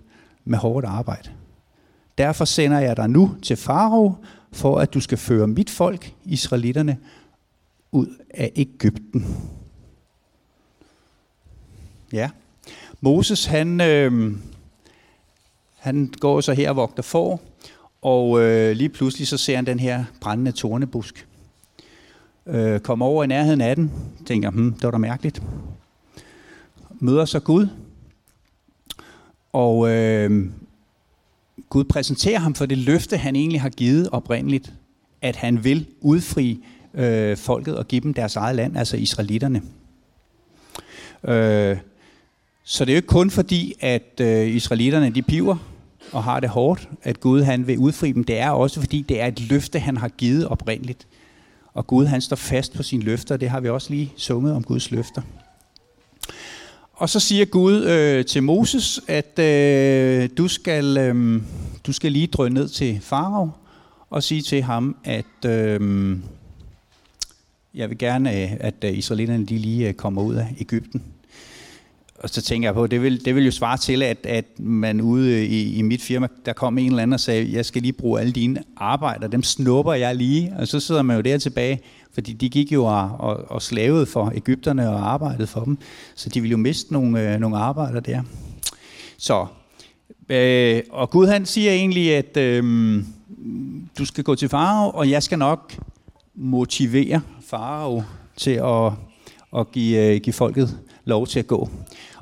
med 0.45 0.57
hårdt 0.57 0.85
arbejde. 0.85 1.29
Derfor 2.17 2.45
sender 2.45 2.79
jeg 2.79 2.97
dig 2.97 3.09
nu 3.09 3.35
til 3.41 3.55
Farao, 3.55 4.15
for 4.51 4.79
at 4.79 4.93
du 4.93 4.99
skal 4.99 5.17
føre 5.17 5.47
mit 5.47 5.69
folk, 5.69 6.13
israelitterne, 6.25 6.97
ud 7.91 8.07
af 8.33 8.51
Ægypten. 8.55 9.25
Ja, 12.13 12.29
Moses 13.01 13.45
han, 13.45 13.81
øh, 13.81 14.38
han 15.77 16.13
går 16.19 16.41
så 16.41 16.53
her 16.53 16.69
og 16.69 16.75
vogter 16.75 17.03
for, 17.03 17.41
og 18.01 18.41
øh, 18.41 18.75
lige 18.75 18.89
pludselig 18.89 19.27
så 19.27 19.38
ser 19.38 19.56
han 19.56 19.65
den 19.65 19.79
her 19.79 20.06
brændende 20.22 20.51
tornebusk. 20.51 21.27
Øh, 22.46 22.79
kommer 22.79 23.06
over 23.06 23.24
i 23.24 23.27
nærheden 23.27 23.62
af 23.62 23.75
den, 23.75 23.91
tænker, 24.25 24.51
hmm, 24.51 24.74
det 24.74 24.84
var 24.84 24.91
da 24.91 24.98
mærkeligt. 24.98 25.41
Møder 27.00 27.25
så 27.25 27.39
Gud, 27.39 27.68
og 29.53 29.89
øh, 29.89 30.50
Gud 31.70 31.84
præsenterer 31.84 32.39
ham 32.39 32.56
for 32.56 32.65
det 32.65 32.77
løfte, 32.77 33.18
han 33.18 33.36
egentlig 33.36 33.62
har 33.62 33.70
givet 33.70 34.10
oprindeligt, 34.12 34.74
at 35.22 35.36
han 35.36 35.63
vil 35.63 35.88
udfri 36.01 36.63
øh, 36.94 37.38
folket 37.38 37.77
og 37.77 37.88
give 37.88 38.01
dem 38.01 38.13
deres 38.13 38.36
eget 38.36 38.56
land, 38.56 38.77
altså 38.77 38.98
israelitterne. 38.98 39.62
Øh, 41.24 41.77
Så 42.63 42.86
det 42.86 42.91
er 42.91 42.96
jo 42.96 42.98
ikke 42.98 43.08
kun 43.08 43.29
fordi, 43.29 43.74
at 43.79 44.22
øh, 44.22 44.48
israelitterne 44.48 45.10
de 45.10 45.22
piver 45.22 45.58
og 46.11 46.23
har 46.23 46.39
det 46.39 46.49
hårdt, 46.49 46.89
at 47.03 47.19
Gud 47.19 47.41
han 47.41 47.67
vil 47.67 47.77
udfri 47.77 48.11
dem. 48.11 48.23
Det 48.23 48.39
er 48.39 48.49
også 48.49 48.79
fordi, 48.79 49.01
det 49.01 49.21
er 49.21 49.27
et 49.27 49.49
løfte, 49.49 49.79
han 49.79 49.97
har 49.97 50.07
givet 50.07 50.47
oprindeligt. 50.47 51.07
Og 51.73 51.87
Gud 51.87 52.05
han 52.05 52.21
står 52.21 52.35
fast 52.35 52.73
på 52.73 52.83
sine 52.83 53.03
løfter, 53.03 53.37
det 53.37 53.49
har 53.49 53.59
vi 53.59 53.69
også 53.69 53.89
lige 53.89 54.13
sunget 54.15 54.53
om 54.53 54.63
Guds 54.63 54.91
løfter. 54.91 55.21
Og 56.93 57.09
så 57.09 57.19
siger 57.19 57.45
Gud 57.45 57.83
øh, 57.83 58.25
til 58.25 58.43
Moses, 58.43 59.01
at 59.07 59.39
øh, 59.39 60.29
du, 60.37 60.47
skal, 60.47 60.97
øh, 60.97 61.41
du 61.87 61.93
skal 61.93 62.11
lige 62.11 62.27
drøne 62.27 62.53
ned 62.53 62.67
til 62.67 62.99
Farao 63.01 63.49
og 64.09 64.23
sige 64.23 64.41
til 64.41 64.61
ham, 64.61 64.95
at 65.03 65.45
øh, 65.45 66.17
jeg 67.73 67.89
vil 67.89 67.97
gerne, 67.97 68.43
øh, 68.43 68.51
at 68.59 68.75
øh, 68.83 68.97
israelitterne 68.97 69.45
de 69.45 69.57
lige 69.57 69.87
øh, 69.87 69.93
kommer 69.93 70.21
ud 70.21 70.35
af 70.35 70.55
Ægypten 70.59 71.03
og 72.23 72.29
så 72.29 72.41
tænker 72.41 72.67
jeg 72.67 72.73
på, 72.73 72.88
det 72.88 73.01
vil, 73.01 73.25
det 73.25 73.35
vil 73.35 73.45
jo 73.45 73.51
svare 73.51 73.77
til, 73.77 74.03
at, 74.03 74.25
at 74.25 74.45
man 74.59 75.01
ude 75.01 75.45
i, 75.45 75.77
i 75.77 75.81
mit 75.81 76.01
firma, 76.01 76.27
der 76.45 76.53
kom 76.53 76.77
en 76.77 76.88
eller 76.88 77.03
anden 77.03 77.13
og 77.13 77.19
sagde, 77.19 77.53
jeg 77.53 77.65
skal 77.65 77.81
lige 77.81 77.93
bruge 77.93 78.19
alle 78.19 78.31
dine 78.31 78.63
arbejder, 78.77 79.27
dem 79.27 79.43
snupper 79.43 79.93
jeg 79.93 80.15
lige, 80.15 80.53
og 80.59 80.67
så 80.67 80.79
sidder 80.79 81.01
man 81.01 81.15
jo 81.15 81.21
der 81.21 81.38
tilbage, 81.38 81.79
fordi 82.13 82.33
de 82.33 82.49
gik 82.49 82.71
jo 82.71 82.85
og, 82.85 83.11
og, 83.19 83.51
og 83.51 83.61
slavede 83.61 84.05
for 84.05 84.31
Ægypterne 84.35 84.89
og 84.89 85.11
arbejdede 85.13 85.47
for 85.47 85.63
dem, 85.63 85.77
så 86.15 86.29
de 86.29 86.41
ville 86.41 86.51
jo 86.51 86.57
miste 86.57 86.93
nogle, 86.93 87.33
øh, 87.33 87.39
nogle 87.39 87.57
arbejder 87.57 87.99
der. 87.99 88.21
Så, 89.17 89.45
øh, 90.29 90.81
og 90.89 91.09
Gud 91.09 91.27
han 91.27 91.45
siger 91.45 91.71
egentlig, 91.71 92.15
at 92.15 92.38
øh, 92.38 92.63
du 93.97 94.05
skal 94.05 94.23
gå 94.23 94.35
til 94.35 94.49
Farao, 94.49 94.89
og 94.89 95.09
jeg 95.09 95.23
skal 95.23 95.39
nok 95.39 95.75
motivere 96.35 97.21
Farao 97.47 98.03
til 98.38 98.51
at, 98.51 98.91
at 99.57 99.71
give, 99.71 100.13
øh, 100.13 100.21
give 100.21 100.33
folket 100.33 100.79
lov 101.09 101.27
til 101.27 101.39
at 101.39 101.47
gå. 101.47 101.69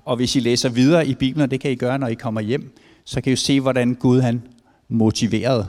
Og 0.05 0.15
hvis 0.15 0.35
I 0.35 0.39
læser 0.39 0.69
videre 0.69 1.07
i 1.07 1.15
Bibelen, 1.15 1.43
og 1.43 1.51
det 1.51 1.59
kan 1.59 1.71
I 1.71 1.75
gøre, 1.75 1.99
når 1.99 2.07
I 2.07 2.13
kommer 2.13 2.41
hjem, 2.41 2.75
så 3.05 3.21
kan 3.21 3.33
I 3.33 3.35
se, 3.35 3.59
hvordan 3.59 3.95
Gud 3.95 4.21
han 4.21 4.41
motiverede 4.89 5.67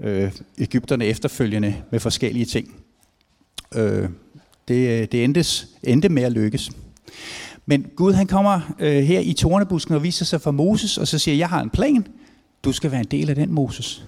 øh, 0.00 0.32
Ægypterne 0.58 1.04
efterfølgende 1.04 1.74
med 1.90 2.00
forskellige 2.00 2.44
ting. 2.46 2.74
Øh, 3.74 4.08
det 4.68 5.00
øh, 5.00 5.08
det 5.12 5.24
endtes, 5.24 5.68
endte 5.82 6.08
med 6.08 6.22
at 6.22 6.32
lykkes. 6.32 6.70
Men 7.66 7.86
Gud 7.96 8.12
han 8.12 8.26
kommer 8.26 8.74
øh, 8.78 9.02
her 9.02 9.20
i 9.20 9.32
tornebusken 9.32 9.94
og 9.94 10.02
viser 10.02 10.24
sig 10.24 10.40
for 10.40 10.50
Moses, 10.50 10.98
og 10.98 11.08
så 11.08 11.18
siger, 11.18 11.34
jeg 11.36 11.48
har 11.48 11.60
en 11.60 11.70
plan. 11.70 12.06
Du 12.64 12.72
skal 12.72 12.90
være 12.90 13.00
en 13.00 13.06
del 13.06 13.30
af 13.30 13.34
den, 13.34 13.52
Moses. 13.52 14.04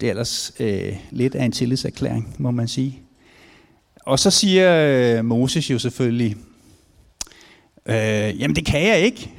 Det 0.00 0.06
er 0.06 0.10
ellers 0.10 0.52
øh, 0.60 0.96
lidt 1.10 1.34
af 1.34 1.44
en 1.44 1.52
tillidserklæring, 1.52 2.34
må 2.38 2.50
man 2.50 2.68
sige. 2.68 3.05
Og 4.06 4.18
så 4.18 4.30
siger 4.30 5.18
øh, 5.18 5.24
Moses 5.24 5.70
jo 5.70 5.78
selvfølgelig, 5.78 6.36
Øh, 7.88 8.40
jamen 8.40 8.56
det 8.56 8.66
kan 8.66 8.82
jeg 8.82 9.00
ikke. 9.00 9.30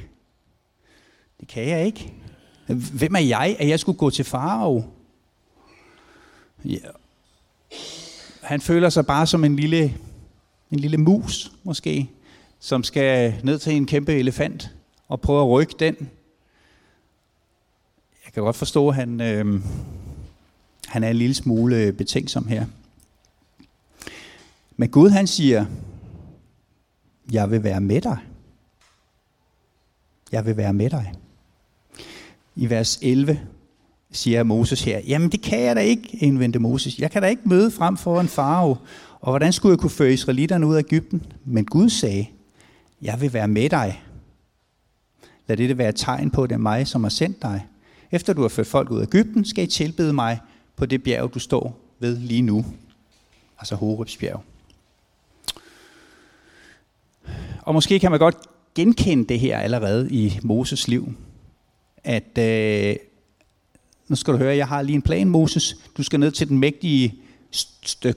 Det 1.40 1.48
kan 1.48 1.68
jeg 1.68 1.86
ikke. 1.86 2.12
Hvem 2.92 3.14
er 3.14 3.20
jeg, 3.20 3.56
at 3.58 3.68
jeg 3.68 3.80
skulle 3.80 3.98
gå 3.98 4.10
til 4.10 4.24
farao? 4.24 4.84
Ja. 6.64 6.78
Han 8.42 8.60
føler 8.60 8.88
sig 8.88 9.06
bare 9.06 9.26
som 9.26 9.44
en 9.44 9.56
lille, 9.56 9.94
en 10.70 10.78
lille 10.78 10.96
mus, 10.96 11.52
måske, 11.62 12.10
som 12.60 12.84
skal 12.84 13.34
ned 13.42 13.58
til 13.58 13.72
en 13.72 13.86
kæmpe 13.86 14.14
elefant 14.14 14.70
og 15.08 15.20
prøve 15.20 15.40
at 15.42 15.48
rykke 15.50 15.74
den. 15.78 15.96
Jeg 18.24 18.32
kan 18.34 18.42
godt 18.42 18.56
forstå, 18.56 18.88
at 18.88 18.94
han, 18.94 19.20
øh, 19.20 19.62
han 20.86 21.04
er 21.04 21.10
en 21.10 21.16
lille 21.16 21.34
smule 21.34 21.92
betænksom 21.92 22.46
her. 22.46 22.66
Men 24.80 24.88
Gud 24.88 25.10
han 25.10 25.26
siger, 25.26 25.66
jeg 27.32 27.50
vil 27.50 27.62
være 27.62 27.80
med 27.80 28.00
dig 28.00 28.18
jeg 30.32 30.46
vil 30.46 30.56
være 30.56 30.72
med 30.72 30.90
dig. 30.90 31.12
I 32.56 32.70
vers 32.70 32.98
11 33.02 33.40
siger 34.12 34.42
Moses 34.42 34.82
her, 34.82 35.00
jamen 35.00 35.32
det 35.32 35.42
kan 35.42 35.60
jeg 35.60 35.76
da 35.76 35.80
ikke, 35.80 36.18
indvendte 36.20 36.58
Moses. 36.58 36.98
Jeg 36.98 37.10
kan 37.10 37.22
da 37.22 37.28
ikke 37.28 37.42
møde 37.44 37.70
frem 37.70 37.96
for 37.96 38.20
en 38.20 38.28
farve. 38.28 38.76
Og 39.20 39.32
hvordan 39.32 39.52
skulle 39.52 39.72
jeg 39.72 39.78
kunne 39.78 39.90
føre 39.90 40.12
israelitterne 40.12 40.66
ud 40.66 40.74
af 40.74 40.78
Ægypten? 40.78 41.22
Men 41.44 41.64
Gud 41.64 41.88
sagde, 41.88 42.26
jeg 43.02 43.20
vil 43.20 43.32
være 43.32 43.48
med 43.48 43.70
dig. 43.70 44.02
Lad 45.46 45.56
dette 45.56 45.78
være 45.78 45.88
et 45.88 45.96
tegn 45.96 46.30
på, 46.30 46.42
at 46.42 46.50
det 46.50 46.54
er 46.54 46.58
mig, 46.58 46.86
som 46.86 47.02
har 47.02 47.10
sendt 47.10 47.42
dig. 47.42 47.66
Efter 48.10 48.32
du 48.32 48.42
har 48.42 48.48
ført 48.48 48.66
folk 48.66 48.90
ud 48.90 48.98
af 49.00 49.02
Ægypten, 49.02 49.44
skal 49.44 49.64
I 49.64 49.66
tilbede 49.66 50.12
mig 50.12 50.40
på 50.76 50.86
det 50.86 51.02
bjerg, 51.02 51.34
du 51.34 51.38
står 51.38 51.78
ved 51.98 52.16
lige 52.18 52.42
nu. 52.42 52.64
Altså 53.58 53.74
Horebs 53.74 54.16
bjerg. 54.16 54.42
Og 57.68 57.74
måske 57.74 57.98
kan 57.98 58.10
man 58.10 58.20
godt 58.20 58.36
genkende 58.74 59.24
det 59.24 59.40
her 59.40 59.58
allerede 59.58 60.08
i 60.10 60.38
Moses 60.42 60.88
liv. 60.88 61.12
At, 62.04 62.38
øh, 62.38 62.96
nu 64.08 64.16
skal 64.16 64.32
du 64.34 64.38
høre, 64.38 64.56
jeg 64.56 64.68
har 64.68 64.82
lige 64.82 64.96
en 64.96 65.02
plan, 65.02 65.28
Moses. 65.28 65.76
Du 65.96 66.02
skal 66.02 66.20
ned 66.20 66.30
til 66.30 66.48
den 66.48 66.58
mægtige 66.58 67.14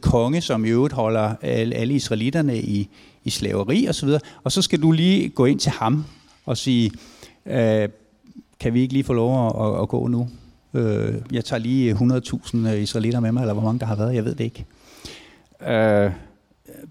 konge, 0.01 0.41
som 0.41 0.65
i 0.65 0.70
øvrigt 0.70 0.93
holder 0.93 1.36
alle 1.41 1.93
israelitterne 1.93 2.62
i, 2.62 2.89
i 3.24 3.29
slaveri 3.29 3.89
osv., 3.89 4.10
og, 4.10 4.22
og 4.43 4.51
så 4.51 4.62
skal 4.62 4.81
du 4.81 4.91
lige 4.91 5.29
gå 5.29 5.46
ind 5.46 5.60
til 5.60 5.72
ham 5.72 6.05
og 6.46 6.58
sige, 6.58 6.91
øh, 7.46 7.89
kan 8.60 8.74
vi 8.74 8.81
ikke 8.81 8.93
lige 8.93 9.03
få 9.03 9.13
lov 9.13 9.48
at, 9.48 9.67
at, 9.67 9.81
at 9.81 9.89
gå 9.89 10.08
nu? 10.08 10.29
Øh, 10.74 11.15
jeg 11.31 11.46
tager 11.46 11.60
lige 11.60 11.93
100.000 11.93 12.67
israelitter 12.70 13.20
med 13.20 13.31
mig, 13.31 13.41
eller 13.41 13.53
hvor 13.53 13.63
mange 13.63 13.79
der 13.79 13.86
har 13.86 13.96
været, 13.96 14.15
jeg 14.15 14.25
ved 14.25 14.36
det 14.36 14.43
ikke. 14.43 14.65
Øh, 15.67 16.12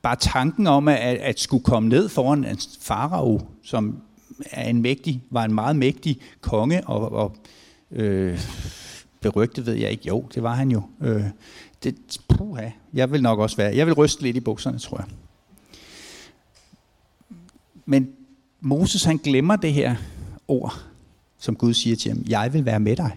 bare 0.02 0.16
tanken 0.16 0.66
om 0.66 0.88
at, 0.88 0.98
at 0.98 1.40
skulle 1.40 1.64
komme 1.64 1.88
ned 1.88 2.08
foran 2.08 2.44
en 2.44 2.58
farao, 2.80 3.40
som 3.62 4.02
er 4.50 4.68
en 4.68 4.82
mægtig, 4.82 5.22
var 5.30 5.44
en 5.44 5.54
meget 5.54 5.76
mægtig 5.76 6.20
konge, 6.40 6.86
og, 6.86 7.12
og 7.12 7.36
øh, 7.90 8.40
berygtet 9.20 9.66
ved 9.66 9.74
jeg 9.74 9.90
ikke, 9.90 10.08
jo, 10.08 10.24
det 10.34 10.42
var 10.42 10.54
han 10.54 10.70
jo. 10.70 10.82
Øh, 11.00 11.24
det, 11.82 12.20
puha, 12.28 12.70
jeg 12.92 13.12
vil 13.12 13.22
nok 13.22 13.38
også 13.38 13.56
være, 13.56 13.76
jeg 13.76 13.86
vil 13.86 13.94
ryste 13.94 14.22
lidt 14.22 14.36
i 14.36 14.40
bukserne, 14.40 14.78
tror 14.78 14.98
jeg. 14.98 15.06
Men 17.86 18.12
Moses 18.60 19.04
han 19.04 19.16
glemmer 19.16 19.56
det 19.56 19.72
her 19.72 19.96
ord, 20.48 20.82
som 21.38 21.56
Gud 21.56 21.74
siger 21.74 21.96
til 21.96 22.12
ham, 22.12 22.24
jeg 22.28 22.52
vil 22.52 22.64
være 22.64 22.80
med 22.80 22.96
dig. 22.96 23.16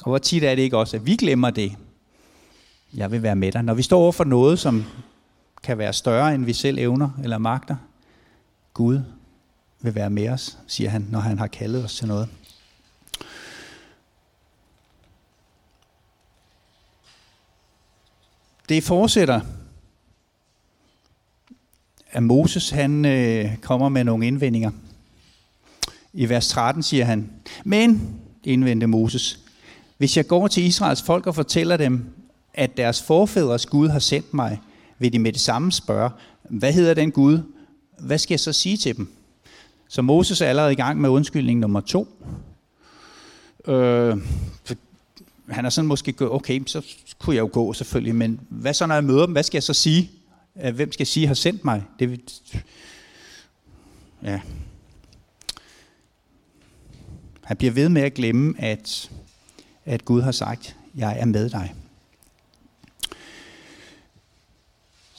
Og 0.00 0.08
hvor 0.08 0.18
tit 0.18 0.44
er 0.44 0.54
det 0.54 0.62
ikke 0.62 0.76
også, 0.76 0.96
at 0.96 1.06
vi 1.06 1.16
glemmer 1.16 1.50
det, 1.50 1.76
jeg 2.94 3.10
vil 3.10 3.22
være 3.22 3.36
med 3.36 3.52
dig. 3.52 3.62
Når 3.62 3.74
vi 3.74 3.82
står 3.82 4.00
over 4.00 4.12
for 4.12 4.24
noget, 4.24 4.58
som 4.58 4.84
kan 5.62 5.78
være 5.78 5.92
større, 5.92 6.34
end 6.34 6.44
vi 6.44 6.52
selv 6.52 6.78
evner 6.78 7.10
eller 7.22 7.38
magter, 7.38 7.76
Gud 8.74 9.00
vil 9.80 9.94
være 9.94 10.10
med 10.10 10.28
os, 10.28 10.58
siger 10.66 10.90
han, 10.90 11.06
når 11.10 11.20
han 11.20 11.38
har 11.38 11.46
kaldet 11.46 11.84
os 11.84 11.96
til 11.96 12.08
noget. 12.08 12.28
Det 18.68 18.84
fortsætter, 18.84 19.40
at 22.10 22.22
Moses 22.22 22.70
han 22.70 23.04
øh, 23.04 23.56
kommer 23.56 23.88
med 23.88 24.04
nogle 24.04 24.26
indvendinger. 24.26 24.70
I 26.12 26.28
vers 26.28 26.48
13 26.48 26.82
siger 26.82 27.04
han, 27.04 27.30
men, 27.64 28.20
indvendte 28.44 28.86
Moses, 28.86 29.40
hvis 29.98 30.16
jeg 30.16 30.26
går 30.26 30.48
til 30.48 30.62
Israels 30.62 31.02
folk 31.02 31.26
og 31.26 31.34
fortæller 31.34 31.76
dem, 31.76 32.19
at 32.54 32.76
deres 32.76 33.02
forfædres 33.02 33.66
Gud 33.66 33.88
har 33.88 33.98
sendt 33.98 34.34
mig, 34.34 34.60
vil 34.98 35.12
de 35.12 35.18
med 35.18 35.32
det 35.32 35.40
samme 35.40 35.72
spørge, 35.72 36.10
hvad 36.42 36.72
hedder 36.72 36.94
den 36.94 37.12
Gud? 37.12 37.38
Hvad 37.98 38.18
skal 38.18 38.32
jeg 38.32 38.40
så 38.40 38.52
sige 38.52 38.76
til 38.76 38.96
dem? 38.96 39.12
Så 39.88 40.02
Moses 40.02 40.40
er 40.40 40.46
allerede 40.46 40.72
i 40.72 40.76
gang 40.76 41.00
med 41.00 41.10
undskyldning 41.10 41.60
nummer 41.60 41.80
to. 41.80 42.08
Øh, 43.66 44.16
han 45.48 45.64
er 45.64 45.70
sådan 45.70 45.88
måske 45.88 46.12
gået, 46.12 46.30
okay, 46.30 46.62
så 46.66 46.82
kunne 47.18 47.36
jeg 47.36 47.40
jo 47.40 47.50
gå 47.52 47.72
selvfølgelig, 47.72 48.14
men 48.14 48.40
hvad 48.48 48.74
så 48.74 48.86
når 48.86 48.94
jeg 48.94 49.04
møder 49.04 49.26
dem, 49.26 49.32
hvad 49.32 49.42
skal 49.42 49.56
jeg 49.56 49.62
så 49.62 49.74
sige? 49.74 50.10
Hvem 50.54 50.92
skal 50.92 51.02
jeg 51.02 51.08
sige 51.08 51.26
har 51.26 51.34
sendt 51.34 51.64
mig? 51.64 51.84
Det, 51.98 52.20
ja. 54.22 54.40
Han 57.42 57.56
bliver 57.56 57.72
ved 57.72 57.88
med 57.88 58.02
at 58.02 58.14
glemme, 58.14 58.54
at, 58.58 59.10
at 59.84 60.04
Gud 60.04 60.22
har 60.22 60.32
sagt, 60.32 60.76
jeg 60.94 61.20
er 61.20 61.24
med 61.24 61.50
dig. 61.50 61.74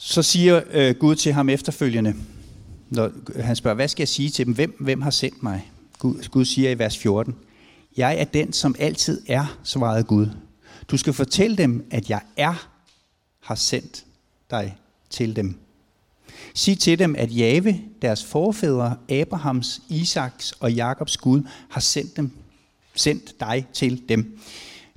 Så 0.04 0.22
siger 0.22 0.62
øh, 0.70 0.94
Gud 0.94 1.16
til 1.16 1.32
ham 1.32 1.48
efterfølgende, 1.48 2.14
når 2.90 3.10
han 3.42 3.56
spørger, 3.56 3.74
hvad 3.74 3.88
skal 3.88 4.02
jeg 4.02 4.08
sige 4.08 4.30
til 4.30 4.46
dem? 4.46 4.54
Hvem, 4.54 4.76
hvem 4.80 5.02
har 5.02 5.10
sendt 5.10 5.42
mig? 5.42 5.70
Gud, 5.98 6.28
Gud 6.30 6.44
siger 6.44 6.70
i 6.70 6.78
vers 6.78 6.98
14, 6.98 7.34
jeg 7.96 8.18
er 8.18 8.24
den, 8.24 8.52
som 8.52 8.74
altid 8.78 9.22
er, 9.28 9.58
svarede 9.64 10.04
Gud. 10.04 10.28
Du 10.88 10.96
skal 10.96 11.12
fortælle 11.12 11.56
dem, 11.56 11.86
at 11.90 12.10
jeg 12.10 12.20
er, 12.36 12.68
har 13.40 13.54
sendt 13.54 14.04
dig 14.50 14.76
til 15.10 15.36
dem. 15.36 15.58
Sig 16.54 16.78
til 16.78 16.98
dem, 16.98 17.14
at 17.18 17.36
Jave, 17.36 17.80
deres 18.02 18.24
forfædre, 18.24 18.96
Abrahams, 19.08 19.82
Isaks 19.88 20.52
og 20.52 20.72
Jakobs 20.72 21.16
Gud, 21.16 21.42
har 21.70 21.80
sendt, 21.80 22.16
dem, 22.16 22.30
sendt 22.94 23.40
dig 23.40 23.66
til 23.72 24.02
dem. 24.08 24.38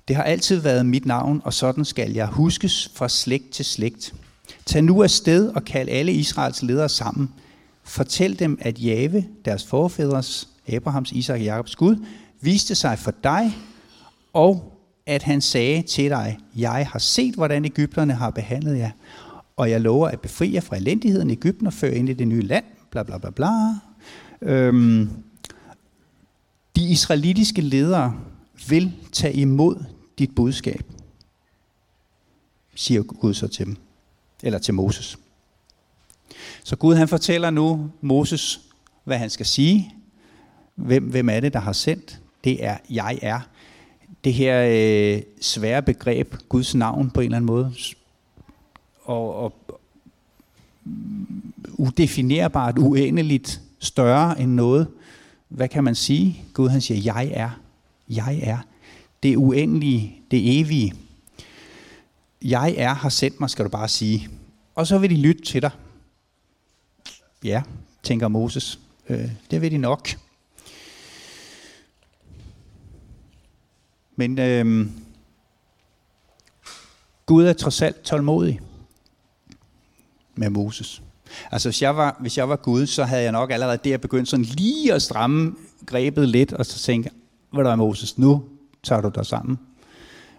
Det 0.08 0.16
har 0.16 0.24
altid 0.24 0.60
været 0.60 0.86
mit 0.86 1.06
navn, 1.06 1.42
og 1.44 1.54
sådan 1.54 1.86
skal 1.86 2.12
jeg 2.12 2.28
huskes 2.28 2.92
fra 2.96 3.10
slægt 3.10 3.50
til 3.50 3.66
slægt. 3.66 4.14
Tag 4.66 4.84
nu 4.84 5.04
afsted 5.04 5.50
og 5.50 5.64
kald 5.64 5.90
alle 5.90 6.14
Israels 6.14 6.64
ledere 6.64 6.90
sammen. 6.90 7.30
Fortæl 7.84 8.40
dem, 8.40 8.58
at 8.62 8.84
Jave, 8.84 9.26
deres 9.46 9.66
forfædres, 9.66 10.50
Abrahams, 10.68 11.12
Isak 11.12 11.34
og 11.34 11.44
Jakobs 11.44 11.76
Gud, 11.76 12.06
viste 12.42 12.76
sig 12.76 13.00
for 13.00 13.14
dig, 13.24 13.58
og 14.34 14.72
at 15.06 15.24
han 15.24 15.42
sagde 15.42 15.82
til 15.82 16.10
dig, 16.10 16.38
jeg 16.56 16.88
har 16.92 17.00
set, 17.00 17.36
hvordan 17.36 17.66
Ægypterne 17.66 18.14
har 18.14 18.30
behandlet 18.30 18.78
jer, 18.78 18.92
og 19.58 19.70
jeg 19.70 19.82
lover 19.82 20.08
at 20.08 20.20
befri 20.22 20.54
jer 20.54 20.62
fra 20.62 20.76
elendigheden 20.76 21.30
i 21.30 21.34
Ægypten 21.34 21.68
og 21.68 21.74
føre 21.74 21.96
ind 21.96 22.10
i 22.10 22.14
det 22.14 22.28
nye 22.28 22.42
land, 22.42 22.66
bla 22.92 23.04
bla 23.04 23.18
bla 23.18 23.30
bla. 23.30 23.50
Øhm, 24.42 25.10
de 26.76 26.90
israelitiske 26.90 27.62
ledere 27.62 28.14
vil 28.68 28.92
tage 29.12 29.34
imod 29.34 29.84
dit 30.20 30.36
budskab, 30.36 30.84
siger 32.76 33.04
Gud 33.04 33.34
så 33.34 33.48
til 33.48 33.66
dem, 33.66 33.78
eller 34.46 34.60
til 34.60 34.74
Moses. 34.74 35.18
Så 36.64 36.76
Gud 36.76 36.96
han 36.96 37.08
fortæller 37.08 37.50
nu 37.50 37.92
Moses, 38.02 38.62
hvad 39.04 39.18
han 39.18 39.30
skal 39.30 39.46
sige. 39.46 39.94
Hvem, 40.76 41.04
hvem 41.04 41.30
er 41.30 41.40
det, 41.40 41.54
der 41.54 41.60
har 41.60 41.74
sendt? 41.74 42.20
Det 42.44 42.66
er, 42.66 42.78
jeg 42.90 43.20
er. 43.22 43.40
Det 44.24 44.34
her 44.34 44.66
øh, 44.70 45.22
svære 45.42 45.82
begreb, 45.82 46.36
Guds 46.50 46.76
navn 46.76 47.10
på 47.10 47.20
en 47.20 47.26
eller 47.26 47.36
anden 47.36 47.48
måde, 47.48 47.74
og, 49.04 49.36
og 49.36 49.54
mm, 50.84 51.54
udefinerbart, 51.74 52.78
uendeligt 52.78 53.62
større 53.80 54.42
end 54.42 54.52
noget. 54.52 54.88
Hvad 55.50 55.68
kan 55.68 55.84
man 55.84 55.96
sige? 55.96 56.42
Gud 56.54 56.70
han 56.70 56.82
siger, 56.82 57.02
jeg 57.02 57.32
er. 57.34 57.50
Jeg 58.10 58.40
er. 58.44 58.58
Det 59.24 59.36
uendelige, 59.36 60.22
det 60.32 60.60
evige. 60.60 60.94
Jeg 62.42 62.76
er 62.78 62.94
har 62.94 63.10
sendt 63.10 63.40
mig, 63.40 63.50
skal 63.50 63.66
du 63.66 63.70
bare 63.70 63.88
sige. 63.88 64.30
Og 64.76 64.88
så 64.88 64.98
vil 64.98 65.10
de 65.10 65.16
lytte 65.16 65.42
til 65.42 65.62
dig. 65.62 65.72
Ja, 67.44 67.64
tænker 68.04 68.28
Moses. 68.28 68.80
Øh, 69.10 69.30
det 69.52 69.62
vil 69.62 69.72
de 69.72 69.78
nok. 69.78 70.10
Men 74.16 74.40
øh, 74.40 74.88
Gud 77.26 77.46
er 77.46 77.54
trods 77.54 77.82
alt 77.82 78.02
tålmodig 78.02 78.62
med 80.36 80.50
Moses. 80.50 81.02
Altså 81.52 81.70
hvis 81.70 81.82
jeg, 81.82 81.98
var, 81.98 82.18
hvis 82.20 82.38
jeg 82.38 82.50
var 82.50 82.56
Gud, 82.56 82.86
så 82.86 83.04
havde 83.04 83.24
jeg 83.24 83.32
nok 83.32 83.52
allerede 83.52 83.80
der 83.84 83.98
begyndt 83.98 84.30
sådan 84.30 84.46
lige 84.46 84.94
at 84.94 85.02
stramme 85.02 85.56
grebet 85.86 86.30
lidt, 86.30 86.54
og 86.54 86.66
så 86.66 86.80
tænke, 86.80 87.10
hvad 87.52 87.64
der 87.64 87.72
er 87.72 87.76
Moses, 87.76 88.18
nu 88.18 88.44
tager 88.84 89.02
du 89.02 89.12
dig 89.16 89.26
sammen. 89.26 89.60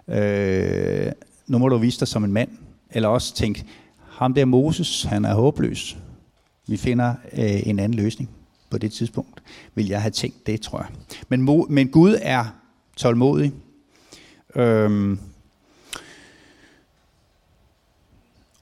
Øh, 0.09 1.13
nu 1.47 1.59
må 1.59 1.69
du 1.69 1.77
vise 1.77 2.01
dig 2.01 2.09
som 2.09 2.25
en 2.25 2.33
mand. 2.33 2.51
Eller 2.91 3.09
også 3.09 3.35
tænke, 3.35 3.65
ham 4.17 4.35
der 4.35 4.45
Moses, 4.45 5.03
han 5.03 5.25
er 5.25 5.35
håbløs. 5.35 5.97
Vi 6.67 6.77
finder 6.77 7.15
øh, 7.33 7.67
en 7.67 7.79
anden 7.79 7.99
løsning 7.99 8.31
på 8.71 8.79
det 8.79 8.93
tidspunkt. 8.93 9.43
Vil 9.75 9.87
jeg 9.87 10.03
have 10.03 10.11
tænkt 10.11 10.47
det, 10.47 10.61
tror 10.61 10.79
jeg. 10.79 10.89
Men, 11.29 11.49
Mo- 11.49 11.67
men 11.69 11.89
Gud 11.89 12.19
er 12.23 12.45
tålmodig. 12.97 13.53
Øhm, 14.55 15.19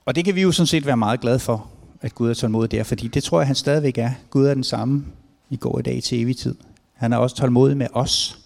og 0.05 0.17
det 0.17 0.25
kan 0.25 0.35
vi 0.35 0.43
jo 0.43 0.53
sådan 0.53 0.67
set 0.67 0.87
være 0.87 0.97
meget 0.97 1.21
glade 1.21 1.39
for, 1.39 1.71
at 2.01 2.15
Gud 2.15 2.31
er 2.31 2.35
tålmodig 2.35 2.71
der, 2.71 2.83
fordi 2.83 3.09
det 3.09 3.23
tror 3.25 3.41
jeg, 3.41 3.47
han 3.47 3.57
stadigvæk 3.57 3.99
er. 3.99 4.11
Gud 4.31 4.47
er 4.47 4.55
den 4.55 4.65
samme 4.65 5.05
i 5.51 5.57
går 5.57 5.79
i 5.79 5.83
dag 5.83 6.03
til 6.03 6.21
evig 6.21 6.37
tid. 6.37 6.55
Han 6.95 7.13
er 7.13 7.17
også 7.17 7.37
tålmodig 7.37 7.77
med 7.77 7.87
os. 7.93 8.39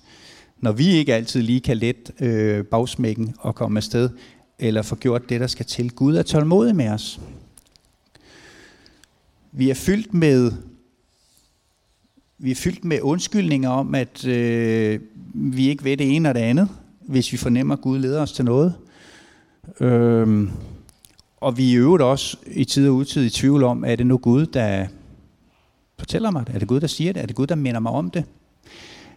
Når 0.60 0.72
vi 0.72 0.86
ikke 0.86 1.14
altid 1.14 1.42
lige 1.42 1.60
kan 1.60 1.76
let 1.76 2.10
øh, 2.20 2.64
bagsmækken 2.64 3.34
og 3.38 3.54
komme 3.54 3.78
afsted, 3.78 4.10
eller 4.58 4.82
få 4.82 4.96
gjort 4.96 5.28
det, 5.28 5.40
der 5.40 5.46
skal 5.46 5.66
til. 5.66 5.90
Gud 5.90 6.16
er 6.16 6.22
tålmodig 6.22 6.76
med 6.76 6.88
os. 6.88 7.20
Vi 9.52 9.70
er 9.70 9.74
fyldt 9.74 10.14
med 10.14 10.52
vi 12.40 12.50
er 12.50 12.54
fyldt 12.54 12.84
med 12.84 13.00
undskyldninger 13.02 13.70
om, 13.70 13.94
at 13.94 14.26
øh, 14.26 15.00
vi 15.34 15.68
ikke 15.68 15.84
ved 15.84 15.96
det 15.96 16.16
ene 16.16 16.28
og 16.28 16.34
det 16.34 16.40
andet, 16.40 16.68
hvis 17.00 17.32
vi 17.32 17.36
fornemmer, 17.36 17.74
at 17.74 17.80
Gud 17.80 17.98
leder 17.98 18.22
os 18.22 18.32
til 18.32 18.44
noget. 18.44 18.74
Øhm, 19.80 20.50
og 21.36 21.58
vi 21.58 21.68
er 21.68 21.72
i 21.72 21.76
øvrigt 21.76 22.02
også 22.02 22.36
i 22.46 22.64
tid 22.64 22.88
og 22.88 22.94
udtid 22.94 23.24
i 23.24 23.30
tvivl 23.30 23.64
om, 23.64 23.84
er 23.84 23.96
det 23.96 24.06
nu 24.06 24.16
Gud, 24.16 24.46
der 24.46 24.86
fortæller 25.98 26.30
mig 26.30 26.46
det? 26.46 26.54
Er 26.54 26.58
det 26.58 26.68
Gud, 26.68 26.80
der 26.80 26.86
siger 26.86 27.12
det? 27.12 27.22
Er 27.22 27.26
det 27.26 27.36
Gud, 27.36 27.46
der 27.46 27.54
minder 27.54 27.80
mig 27.80 27.92
om 27.92 28.10
det? 28.10 28.24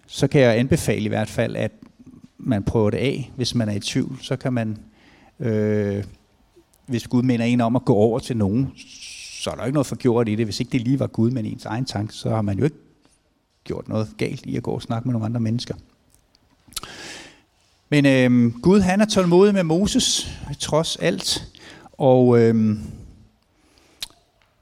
Så 0.07 0.27
kan 0.27 0.41
jeg 0.41 0.57
anbefale 0.57 1.05
i 1.05 1.07
hvert 1.07 1.29
fald, 1.29 1.55
at 1.55 1.71
man 2.37 2.63
prøver 2.63 2.89
det 2.89 2.97
af, 2.97 3.31
hvis 3.35 3.55
man 3.55 3.69
er 3.69 3.73
i 3.73 3.79
tvivl. 3.79 4.17
Så 4.21 4.35
kan 4.35 4.53
man, 4.53 4.77
øh, 5.41 6.03
hvis 6.85 7.07
Gud 7.07 7.23
minder 7.23 7.45
en 7.45 7.61
om 7.61 7.75
at 7.75 7.85
gå 7.85 7.93
over 7.93 8.19
til 8.19 8.37
nogen, 8.37 8.71
så 9.41 9.49
er 9.49 9.55
der 9.55 9.65
ikke 9.65 9.73
noget 9.73 9.87
forgjort 9.87 10.29
i 10.29 10.35
det. 10.35 10.45
Hvis 10.45 10.59
ikke 10.59 10.71
det 10.71 10.81
lige 10.81 10.99
var 10.99 11.07
Gud, 11.07 11.31
men 11.31 11.45
ens 11.45 11.65
egen 11.65 11.85
tanke, 11.85 12.13
så 12.13 12.29
har 12.29 12.41
man 12.41 12.57
jo 12.57 12.63
ikke 12.63 12.75
gjort 13.63 13.87
noget 13.87 14.07
galt 14.17 14.45
i 14.45 14.57
at 14.57 14.63
gå 14.63 14.71
og 14.71 14.81
snakke 14.81 15.07
med 15.07 15.13
nogle 15.13 15.25
andre 15.25 15.39
mennesker. 15.39 15.75
Men 17.89 18.05
øh, 18.05 18.53
Gud 18.61 18.79
han 18.79 19.01
er 19.01 19.05
tålmodig 19.05 19.53
med 19.53 19.63
Moses, 19.63 20.37
trods 20.59 20.95
alt. 20.95 21.47
Og 21.91 22.39
øh, 22.39 22.77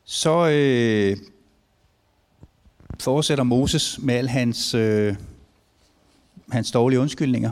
så 0.06 0.50
øh, 0.50 1.18
fortsætter 3.00 3.44
Moses 3.44 4.00
med 4.02 4.16
al 4.16 4.28
hans, 4.28 4.74
øh, 4.74 5.16
hans 6.52 6.72
dårlige 6.72 7.00
undskyldninger. 7.00 7.52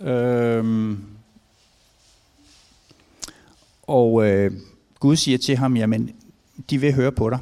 Øh, 0.00 0.96
og 3.86 4.26
øh, 4.26 4.52
Gud 5.00 5.16
siger 5.16 5.38
til 5.38 5.56
ham, 5.56 5.76
jamen, 5.76 6.10
de 6.70 6.78
vil 6.78 6.94
høre 6.94 7.12
på 7.12 7.30
dig. 7.30 7.38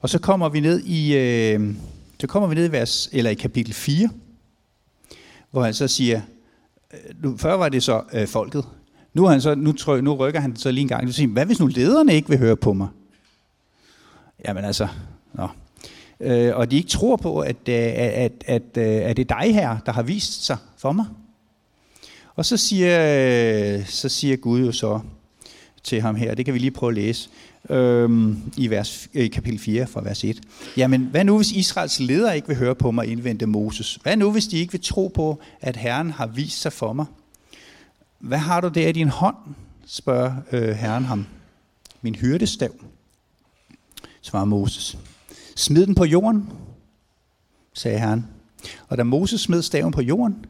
Og 0.00 0.08
så 0.08 0.18
kommer 0.18 0.48
vi 0.48 0.60
ned 0.60 0.80
i, 0.80 1.16
øh, 1.16 1.74
så 2.20 2.26
kommer 2.26 2.48
vi 2.48 2.54
ned 2.54 2.68
i, 2.68 2.72
vers, 2.72 3.08
eller 3.12 3.30
i 3.30 3.34
kapitel 3.34 3.74
4, 3.74 4.08
hvor 5.50 5.64
han 5.64 5.74
så 5.74 5.88
siger, 5.88 6.20
øh, 6.92 7.22
nu, 7.22 7.36
før 7.36 7.54
var 7.54 7.68
det 7.68 7.82
så 7.82 8.02
øh, 8.12 8.26
folket, 8.26 8.64
nu, 9.14 9.26
han 9.26 9.40
så, 9.40 9.54
nu, 9.54 9.72
tryk, 9.72 10.04
nu 10.04 10.14
rykker 10.14 10.40
han 10.40 10.56
så 10.56 10.70
lige 10.70 10.82
en 10.82 10.88
gang, 10.88 11.08
og 11.08 11.14
siger, 11.14 11.28
hvad 11.28 11.46
hvis 11.46 11.60
nu 11.60 11.66
lederne 11.66 12.14
ikke 12.14 12.28
vil 12.28 12.38
høre 12.38 12.56
på 12.56 12.72
mig? 12.72 12.88
Jamen 14.44 14.64
altså, 14.64 14.88
nå. 15.32 15.48
Øh, 16.20 16.56
og 16.56 16.70
de 16.70 16.76
ikke 16.76 16.88
tror 16.88 17.16
på, 17.16 17.40
at, 17.40 17.56
øh, 17.68 17.74
at, 17.74 18.12
at, 18.14 18.32
at, 18.46 18.62
øh, 18.76 19.10
at 19.10 19.16
det 19.16 19.30
er 19.30 19.40
dig 19.40 19.54
her, 19.54 19.78
der 19.86 19.92
har 19.92 20.02
vist 20.02 20.44
sig 20.44 20.56
for 20.76 20.92
mig. 20.92 21.06
Og 22.34 22.44
så 22.44 22.56
siger, 22.56 23.84
så 23.84 24.08
siger 24.08 24.36
Gud 24.36 24.60
jo 24.60 24.72
så 24.72 25.00
til 25.84 26.00
ham 26.00 26.14
her, 26.14 26.34
det 26.34 26.44
kan 26.44 26.54
vi 26.54 26.58
lige 26.58 26.70
prøve 26.70 26.90
at 26.90 26.94
læse 26.94 27.28
øhm, 27.70 28.52
i, 28.56 28.70
vers, 28.70 29.08
i 29.12 29.28
kapitel 29.28 29.58
4 29.58 29.86
fra 29.86 30.02
vers 30.02 30.24
1. 30.24 30.40
Jamen, 30.76 31.08
hvad 31.10 31.24
nu 31.24 31.36
hvis 31.36 31.52
Israels 31.52 32.00
ledere 32.00 32.36
ikke 32.36 32.48
vil 32.48 32.56
høre 32.56 32.74
på 32.74 32.90
mig, 32.90 33.06
indvendte 33.06 33.46
Moses? 33.46 33.98
Hvad 34.02 34.16
nu 34.16 34.32
hvis 34.32 34.46
de 34.46 34.58
ikke 34.58 34.72
vil 34.72 34.80
tro 34.84 35.12
på, 35.14 35.40
at 35.60 35.76
Herren 35.76 36.10
har 36.10 36.26
vist 36.26 36.60
sig 36.60 36.72
for 36.72 36.92
mig? 36.92 37.06
Hvad 38.18 38.38
har 38.38 38.60
du 38.60 38.68
der 38.68 38.88
i 38.88 38.92
din 38.92 39.08
hånd? 39.08 39.36
spørger 39.86 40.34
øh, 40.52 40.68
Herren 40.68 41.04
ham. 41.04 41.26
Min 42.02 42.14
hyrdestav, 42.14 42.70
svarer 44.22 44.44
Moses. 44.44 44.98
Smid 45.56 45.86
den 45.86 45.94
på 45.94 46.04
jorden, 46.04 46.48
sagde 47.74 47.98
Herren. 47.98 48.26
Og 48.88 48.98
da 48.98 49.02
Moses 49.02 49.40
smed 49.40 49.62
staven 49.62 49.92
på 49.92 50.00
jorden, 50.00 50.46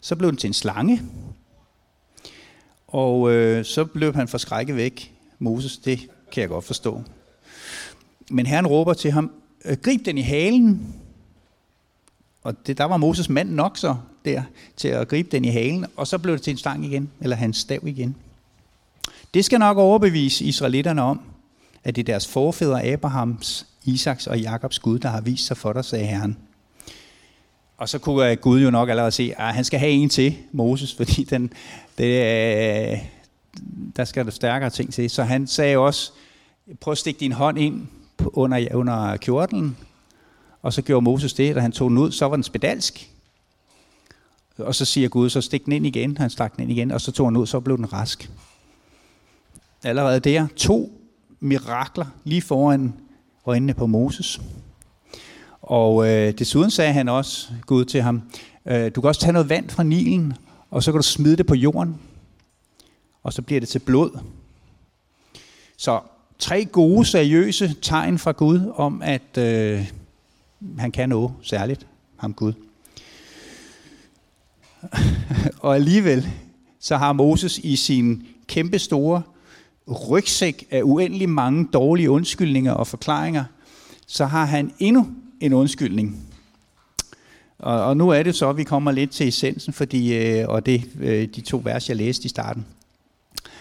så 0.00 0.16
blev 0.16 0.30
den 0.30 0.36
til 0.36 0.48
en 0.48 0.54
slange. 0.54 1.02
Og 2.94 3.32
øh, 3.32 3.64
så 3.64 3.84
blev 3.84 4.14
han 4.14 4.28
forskrækket 4.28 4.76
væk. 4.76 5.14
Moses, 5.38 5.78
det 5.78 5.98
kan 6.32 6.40
jeg 6.40 6.48
godt 6.48 6.64
forstå. 6.64 7.02
Men 8.30 8.46
Herren 8.46 8.66
råber 8.66 8.94
til 8.94 9.10
ham, 9.10 9.30
øh, 9.64 9.76
grib 9.76 10.04
den 10.04 10.18
i 10.18 10.20
halen. 10.20 10.94
Og 12.42 12.66
det, 12.66 12.78
der 12.78 12.84
var 12.84 12.96
Moses 12.96 13.28
mand 13.28 13.50
nok 13.50 13.78
så 13.78 13.96
der 14.24 14.42
til 14.76 14.88
at 14.88 15.08
gribe 15.08 15.28
den 15.32 15.44
i 15.44 15.48
halen, 15.48 15.86
og 15.96 16.06
så 16.06 16.18
blev 16.18 16.34
det 16.34 16.42
til 16.42 16.50
en 16.50 16.56
stang 16.56 16.84
igen, 16.84 17.10
eller 17.20 17.36
hans 17.36 17.56
stav 17.56 17.80
igen. 17.86 18.16
Det 19.34 19.44
skal 19.44 19.58
nok 19.58 19.76
overbevise 19.76 20.44
israelitterne 20.44 21.02
om, 21.02 21.20
at 21.84 21.96
det 21.96 22.02
er 22.02 22.12
deres 22.12 22.28
forfædre 22.28 22.84
Abrahams, 22.84 23.66
Isaks 23.84 24.26
og 24.26 24.40
Jakobs 24.40 24.78
Gud, 24.78 24.98
der 24.98 25.08
har 25.08 25.20
vist 25.20 25.46
sig 25.46 25.56
for 25.56 25.72
dig, 25.72 25.84
sagde 25.84 26.06
Herren. 26.06 26.36
Og 27.76 27.88
så 27.88 27.98
kunne 27.98 28.30
øh, 28.30 28.36
Gud 28.36 28.60
jo 28.62 28.70
nok 28.70 28.88
allerede 28.88 29.12
se, 29.12 29.34
at 29.38 29.54
han 29.54 29.64
skal 29.64 29.80
have 29.80 29.92
en 29.92 30.08
til, 30.08 30.36
Moses, 30.52 30.94
fordi 30.98 31.24
den, 31.24 31.52
det, 31.98 32.04
øh, 32.04 32.98
der 33.96 34.04
skal 34.04 34.24
der 34.24 34.30
stærkere 34.30 34.70
ting 34.70 34.92
til. 34.92 35.10
Så 35.10 35.22
han 35.22 35.46
sagde 35.46 35.78
også, 35.78 36.12
prøv 36.80 36.92
at 36.92 36.98
stikke 36.98 37.20
din 37.20 37.32
hånd 37.32 37.58
ind 37.58 37.86
under, 38.18 38.74
under 38.74 39.16
kjortelen, 39.16 39.76
og 40.62 40.72
så 40.72 40.82
gjorde 40.82 41.04
Moses 41.04 41.32
det, 41.32 41.54
da 41.54 41.60
han 41.60 41.72
tog 41.72 41.90
den 41.90 41.98
ud, 41.98 42.12
så 42.12 42.28
var 42.28 42.36
den 42.36 42.42
spedalsk. 42.42 43.10
Og 44.58 44.74
så 44.74 44.84
siger 44.84 45.08
Gud, 45.08 45.30
så 45.30 45.40
stik 45.40 45.64
den 45.64 45.72
ind 45.72 45.86
igen. 45.86 46.18
Han 46.18 46.30
stak 46.30 46.56
den 46.56 46.62
ind 46.62 46.72
igen, 46.72 46.90
og 46.90 47.00
så 47.00 47.12
tog 47.12 47.26
han 47.26 47.36
ud, 47.36 47.46
så 47.46 47.60
blev 47.60 47.76
den 47.76 47.92
rask. 47.92 48.30
Allerede 49.82 50.20
der, 50.20 50.46
to 50.56 51.00
mirakler 51.40 52.06
lige 52.24 52.42
foran 52.42 52.94
øjnene 53.46 53.74
på 53.74 53.86
Moses. 53.86 54.40
Og 55.66 56.08
øh, 56.08 56.38
desuden 56.38 56.70
sagde 56.70 56.92
han 56.92 57.08
også, 57.08 57.48
Gud 57.66 57.84
til 57.84 58.02
ham, 58.02 58.22
øh, 58.66 58.90
du 58.94 59.00
kan 59.00 59.08
også 59.08 59.20
tage 59.20 59.32
noget 59.32 59.48
vand 59.48 59.70
fra 59.70 59.82
Nilen, 59.82 60.34
og 60.70 60.82
så 60.82 60.92
kan 60.92 60.98
du 60.98 61.06
smide 61.06 61.36
det 61.36 61.46
på 61.46 61.54
jorden, 61.54 62.00
og 63.22 63.32
så 63.32 63.42
bliver 63.42 63.60
det 63.60 63.68
til 63.68 63.78
blod. 63.78 64.18
Så 65.76 66.00
tre 66.38 66.64
gode, 66.64 67.04
seriøse 67.04 67.74
tegn 67.82 68.18
fra 68.18 68.32
Gud 68.32 68.72
om, 68.76 69.02
at 69.02 69.38
øh, 69.38 69.90
han 70.78 70.92
kan 70.92 71.08
noget 71.08 71.32
særligt, 71.42 71.86
ham 72.16 72.34
Gud. 72.34 72.52
og 75.60 75.74
alligevel, 75.74 76.28
så 76.80 76.96
har 76.96 77.12
Moses 77.12 77.58
i 77.58 77.76
sin 77.76 78.26
kæmpe 78.46 78.78
store 78.78 79.22
rygsæk 80.10 80.66
af 80.70 80.82
uendelig 80.82 81.28
mange 81.28 81.68
dårlige 81.72 82.10
undskyldninger 82.10 82.72
og 82.72 82.86
forklaringer, 82.86 83.44
så 84.06 84.26
har 84.26 84.44
han 84.44 84.72
endnu 84.78 85.08
en 85.40 85.52
undskyldning. 85.52 86.26
Og, 87.58 87.84
og 87.84 87.96
nu 87.96 88.08
er 88.08 88.22
det 88.22 88.34
så, 88.34 88.50
at 88.50 88.56
vi 88.56 88.64
kommer 88.64 88.92
lidt 88.92 89.10
til 89.10 89.28
essensen, 89.28 89.72
fordi, 89.72 90.14
øh, 90.14 90.48
og 90.48 90.66
det 90.66 90.84
øh, 91.00 91.28
de 91.28 91.40
to 91.40 91.60
vers, 91.64 91.88
jeg 91.88 91.96
læste 91.96 92.26
i 92.26 92.28
starten. 92.28 92.66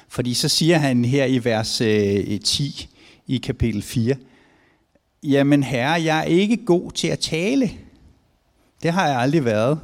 Fordi 0.07 0.33
så 0.33 0.49
siger 0.49 0.77
han 0.77 1.05
her 1.05 1.25
i 1.25 1.43
vers 1.43 1.81
øh, 1.81 2.39
10 2.39 2.89
i 3.27 3.37
kapitel 3.37 3.81
4, 3.81 4.15
Jamen 5.23 5.63
herre, 5.63 6.03
jeg 6.03 6.19
er 6.19 6.23
ikke 6.23 6.65
god 6.65 6.91
til 6.91 7.07
at 7.07 7.19
tale. 7.19 7.71
Det 8.83 8.93
har 8.93 9.07
jeg 9.07 9.17
aldrig 9.17 9.45
været. 9.45 9.79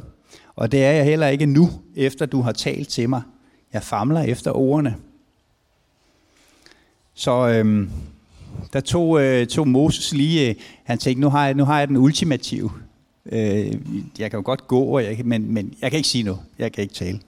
Og 0.56 0.72
det 0.72 0.86
er 0.86 0.92
jeg 0.92 1.06
heller 1.06 1.28
ikke 1.28 1.46
nu, 1.46 1.70
efter 1.96 2.26
du 2.26 2.42
har 2.42 2.52
talt 2.52 2.88
til 2.88 3.10
mig. 3.10 3.22
Jeg 3.74 3.84
famler 3.84 4.22
efter 4.22 4.52
ordene. 4.52 4.96
Så 7.14 7.48
øhm, 7.48 7.90
der 8.74 8.80
tog, 8.80 9.22
øh, 9.22 9.48
tog 9.48 9.68
Moses 9.68 10.14
lige, 10.14 10.50
øh, 10.50 10.56
han 10.84 10.98
tænkte, 10.98 11.22
nu 11.22 11.30
har 11.30 11.46
jeg, 11.46 11.54
nu 11.54 11.66
har 11.66 11.80
jeg 11.80 11.88
den 11.88 11.98
ultimative. 11.98 12.72
Øh, 13.32 13.74
jeg 14.20 14.32
kan 14.32 14.38
jo 14.38 14.42
godt 14.46 14.68
gå, 14.68 14.82
og 14.82 15.04
jeg, 15.04 15.18
men, 15.26 15.54
men 15.54 15.74
jeg 15.82 15.92
kan 15.92 15.98
ikke 15.98 16.10
sige 16.10 16.24
noget. 16.24 16.40
Jeg 16.60 16.72
kan 16.72 16.82
ikke 16.82 16.94
tale. 16.94 17.20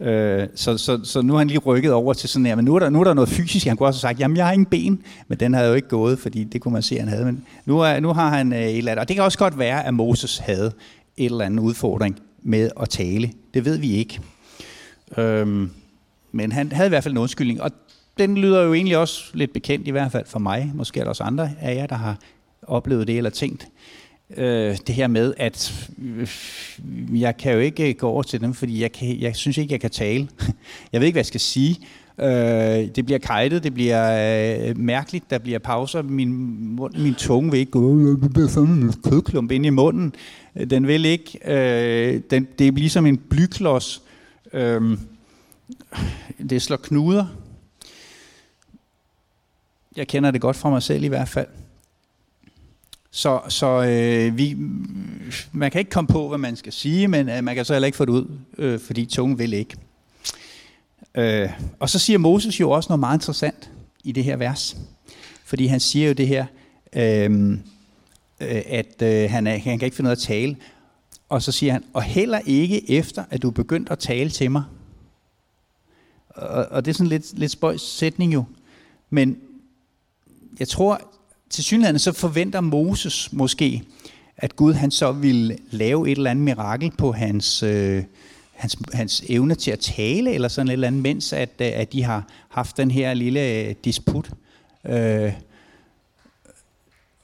Øh, 0.00 0.48
så, 0.54 0.78
så, 0.78 1.00
så 1.04 1.22
nu 1.22 1.32
har 1.32 1.38
han 1.38 1.48
lige 1.48 1.58
rykket 1.58 1.92
over 1.92 2.12
til 2.12 2.28
sådan 2.28 2.46
her, 2.46 2.54
men 2.54 2.64
nu 2.64 2.74
er 2.74 2.78
der, 2.78 2.90
nu 2.90 3.00
er 3.00 3.04
der 3.04 3.14
noget 3.14 3.28
fysisk. 3.28 3.66
Han 3.66 3.76
kunne 3.76 3.88
også 3.88 4.06
have 4.06 4.12
sagt, 4.12 4.20
jamen 4.20 4.36
jeg 4.36 4.46
har 4.46 4.52
ingen 4.52 4.66
ben, 4.66 5.02
men 5.28 5.40
den 5.40 5.54
havde 5.54 5.68
jo 5.68 5.74
ikke 5.74 5.88
gået, 5.88 6.18
fordi 6.18 6.44
det 6.44 6.60
kunne 6.60 6.72
man 6.72 6.82
se, 6.82 6.98
han 6.98 7.08
havde. 7.08 7.24
Men 7.24 7.44
nu, 7.64 7.80
er, 7.80 8.00
nu 8.00 8.12
har 8.12 8.28
han 8.28 8.52
øh, 8.52 8.58
et 8.58 8.78
eller 8.78 8.92
andet, 8.92 9.00
og 9.00 9.08
det 9.08 9.16
kan 9.16 9.24
også 9.24 9.38
godt 9.38 9.58
være, 9.58 9.86
at 9.86 9.94
Moses 9.94 10.38
havde 10.38 10.72
et 11.16 11.24
eller 11.24 11.44
andet 11.44 11.62
udfordring 11.62 12.18
med 12.42 12.70
at 12.80 12.88
tale. 12.88 13.32
Det 13.54 13.64
ved 13.64 13.78
vi 13.78 13.92
ikke. 13.92 14.20
Øhm, 15.16 15.70
men 16.32 16.52
han 16.52 16.72
havde 16.72 16.86
i 16.86 16.88
hvert 16.88 17.02
fald 17.02 17.14
en 17.14 17.18
undskyldning, 17.18 17.62
og 17.62 17.70
den 18.18 18.38
lyder 18.38 18.62
jo 18.62 18.74
egentlig 18.74 18.96
også 18.96 19.30
lidt 19.34 19.52
bekendt, 19.52 19.88
i 19.88 19.90
hvert 19.90 20.12
fald 20.12 20.26
for 20.26 20.38
mig. 20.38 20.72
Måske 20.74 21.00
er 21.00 21.04
der 21.04 21.08
også 21.08 21.24
andre 21.24 21.50
af 21.60 21.74
jer, 21.74 21.86
der 21.86 21.96
har 21.96 22.18
oplevet 22.62 23.06
det 23.06 23.16
eller 23.16 23.30
tænkt 23.30 23.68
øh, 24.36 24.76
det 24.86 24.94
her 24.94 25.06
med, 25.06 25.34
at 25.36 25.90
øh, 25.98 26.28
jeg 27.20 27.36
kan 27.36 27.52
jo 27.52 27.58
ikke 27.58 27.88
øh, 27.88 27.94
gå 27.94 28.08
over 28.08 28.22
til 28.22 28.40
dem, 28.40 28.54
fordi 28.54 28.82
jeg, 28.82 28.92
kan, 28.92 29.20
jeg 29.20 29.36
synes 29.36 29.58
ikke, 29.58 29.72
jeg 29.72 29.80
kan 29.80 29.90
tale. 29.90 30.28
jeg 30.92 31.00
ved 31.00 31.06
ikke, 31.06 31.14
hvad 31.14 31.20
jeg 31.20 31.26
skal 31.26 31.40
sige. 31.40 31.76
Øh, 32.20 32.28
det 32.96 33.04
bliver 33.04 33.18
kajtet, 33.18 33.62
det 33.62 33.74
bliver 33.74 34.68
øh, 34.68 34.78
mærkeligt, 34.78 35.30
der 35.30 35.38
bliver 35.38 35.58
pauser, 35.58 36.02
min, 36.02 36.30
mund, 36.76 36.94
min 36.94 37.14
tunge 37.14 37.50
vil 37.50 37.60
ikke 37.60 37.72
gå, 37.72 37.98
øh, 37.98 38.22
det 38.22 38.32
bliver 38.32 38.48
sådan 38.48 38.68
en 38.68 38.92
kødklump 39.10 39.50
ind 39.50 39.66
i 39.66 39.70
munden. 39.70 40.14
Øh, 40.56 40.70
den 40.70 40.86
vil 40.86 41.04
ikke, 41.04 41.38
øh, 41.44 42.20
den, 42.30 42.48
det 42.58 42.68
er 42.68 42.72
ligesom 42.72 43.06
en 43.06 43.16
blyklods. 43.16 44.02
Øh, 44.52 44.98
det 46.50 46.62
slår 46.62 46.76
knuder. 46.76 47.26
Jeg 49.96 50.08
kender 50.08 50.30
det 50.30 50.40
godt 50.40 50.56
fra 50.56 50.70
mig 50.70 50.82
selv 50.82 51.04
i 51.04 51.08
hvert 51.08 51.28
fald. 51.28 51.46
Så, 53.10 53.40
så 53.48 53.66
øh, 53.66 54.38
vi, 54.38 54.56
man 55.52 55.70
kan 55.70 55.78
ikke 55.78 55.90
komme 55.90 56.08
på, 56.08 56.28
hvad 56.28 56.38
man 56.38 56.56
skal 56.56 56.72
sige, 56.72 57.08
men 57.08 57.28
øh, 57.28 57.44
man 57.44 57.54
kan 57.54 57.64
så 57.64 57.72
heller 57.72 57.86
ikke 57.86 57.96
få 57.96 58.04
det 58.04 58.12
ud, 58.12 58.38
øh, 58.58 58.80
fordi 58.80 59.04
tungen 59.06 59.38
vil 59.38 59.52
ikke. 59.52 59.76
Øh, 61.14 61.50
og 61.80 61.90
så 61.90 61.98
siger 61.98 62.18
Moses 62.18 62.60
jo 62.60 62.70
også 62.70 62.88
noget 62.88 63.00
meget 63.00 63.16
interessant 63.16 63.70
i 64.04 64.12
det 64.12 64.24
her 64.24 64.36
vers. 64.36 64.76
Fordi 65.44 65.66
han 65.66 65.80
siger 65.80 66.08
jo 66.08 66.12
det 66.12 66.28
her, 66.28 66.46
øh, 66.92 67.50
øh 68.40 68.62
at 68.66 69.02
øh, 69.02 69.30
han, 69.30 69.46
er, 69.46 69.58
han 69.58 69.78
kan 69.78 69.86
ikke 69.86 69.96
finde 69.96 70.06
noget 70.06 70.16
at 70.16 70.22
tale. 70.22 70.56
Og 71.28 71.42
så 71.42 71.52
siger 71.52 71.72
han, 71.72 71.84
og 71.92 72.02
heller 72.02 72.40
ikke 72.46 72.90
efter, 72.90 73.24
at 73.30 73.42
du 73.42 73.48
er 73.48 73.52
begyndt 73.52 73.90
at 73.90 73.98
tale 73.98 74.30
til 74.30 74.50
mig. 74.50 74.62
Og, 76.28 76.66
og 76.70 76.84
det 76.84 76.90
er 76.90 76.94
sådan 76.94 77.08
lidt, 77.08 77.38
lidt 77.38 77.52
spøjs 77.52 77.80
sætning 77.80 78.34
jo. 78.34 78.44
Men 79.10 79.36
jeg 80.60 80.68
tror, 80.68 81.00
til 81.50 81.64
synligheden 81.64 81.98
så 81.98 82.12
forventer 82.12 82.60
Moses 82.60 83.32
måske, 83.32 83.82
at 84.36 84.56
Gud 84.56 84.72
han 84.72 84.90
så 84.90 85.12
ville 85.12 85.58
lave 85.70 86.10
et 86.10 86.16
eller 86.16 86.30
andet 86.30 86.44
mirakel 86.44 86.92
på 86.98 87.12
hans, 87.12 87.62
øh, 87.62 88.02
hans, 88.52 88.76
hans 88.92 89.24
evne 89.28 89.54
til 89.54 89.70
at 89.70 89.78
tale, 89.78 90.32
eller 90.32 90.48
sådan 90.48 90.68
et 90.68 90.72
eller 90.72 90.86
andet, 90.86 91.02
mens 91.02 91.32
at, 91.32 91.50
øh, 91.60 91.70
at 91.74 91.92
de 91.92 92.02
har 92.02 92.24
haft 92.48 92.76
den 92.76 92.90
her 92.90 93.14
lille 93.14 93.52
øh, 93.52 93.74
disput. 93.84 94.30
Øh, 94.86 95.32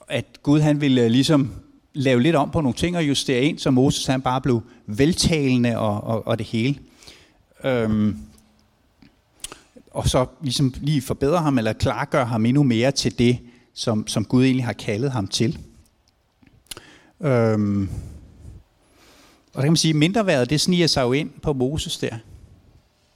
at 0.08 0.24
Gud 0.42 0.60
han 0.60 0.80
ville 0.80 1.02
øh, 1.02 1.10
ligesom 1.10 1.52
lave 1.94 2.22
lidt 2.22 2.36
om 2.36 2.50
på 2.50 2.60
nogle 2.60 2.76
ting 2.76 2.96
og 2.96 3.08
justere 3.08 3.42
ind, 3.42 3.58
så 3.58 3.70
Moses 3.70 4.06
han 4.06 4.22
bare 4.22 4.40
blev 4.40 4.62
veltalende 4.86 5.78
og, 5.78 6.04
og, 6.04 6.26
og 6.26 6.38
det 6.38 6.46
hele. 6.46 6.78
Øhm, 7.64 8.16
og 9.94 10.08
så 10.08 10.26
ligesom 10.40 10.74
lige 10.80 11.02
forbedre 11.02 11.38
ham, 11.38 11.58
eller 11.58 11.72
klargøre 11.72 12.26
ham 12.26 12.46
endnu 12.46 12.62
mere 12.62 12.90
til 12.90 13.18
det, 13.18 13.38
som, 13.74 14.06
som 14.06 14.24
Gud 14.24 14.44
egentlig 14.44 14.64
har 14.64 14.72
kaldet 14.72 15.12
ham 15.12 15.26
til. 15.26 15.58
Øhm, 17.20 17.88
og 19.46 19.54
der 19.54 19.60
kan 19.60 19.72
man 19.72 19.76
sige, 19.76 19.90
at 19.90 19.96
mindreværet, 19.96 20.50
det 20.50 20.60
sniger 20.60 20.86
sig 20.86 21.02
jo 21.02 21.12
ind 21.12 21.30
på 21.42 21.52
Moses 21.52 21.98
der. 21.98 22.16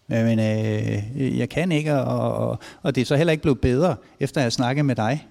Men 0.09 0.39
øh, 0.39 1.39
jeg 1.39 1.49
kan 1.49 1.73
ikke, 1.73 1.95
og, 1.95 2.35
og, 2.35 2.59
og 2.83 2.95
det 2.95 3.01
er 3.01 3.05
så 3.05 3.17
heller 3.17 3.31
ikke 3.31 3.43
blevet 3.43 3.61
bedre, 3.61 3.97
efter 4.21 4.41
jeg 4.41 4.45
har 4.45 4.51
snakket 4.51 4.85
med 4.85 4.95
dig. 4.97 5.27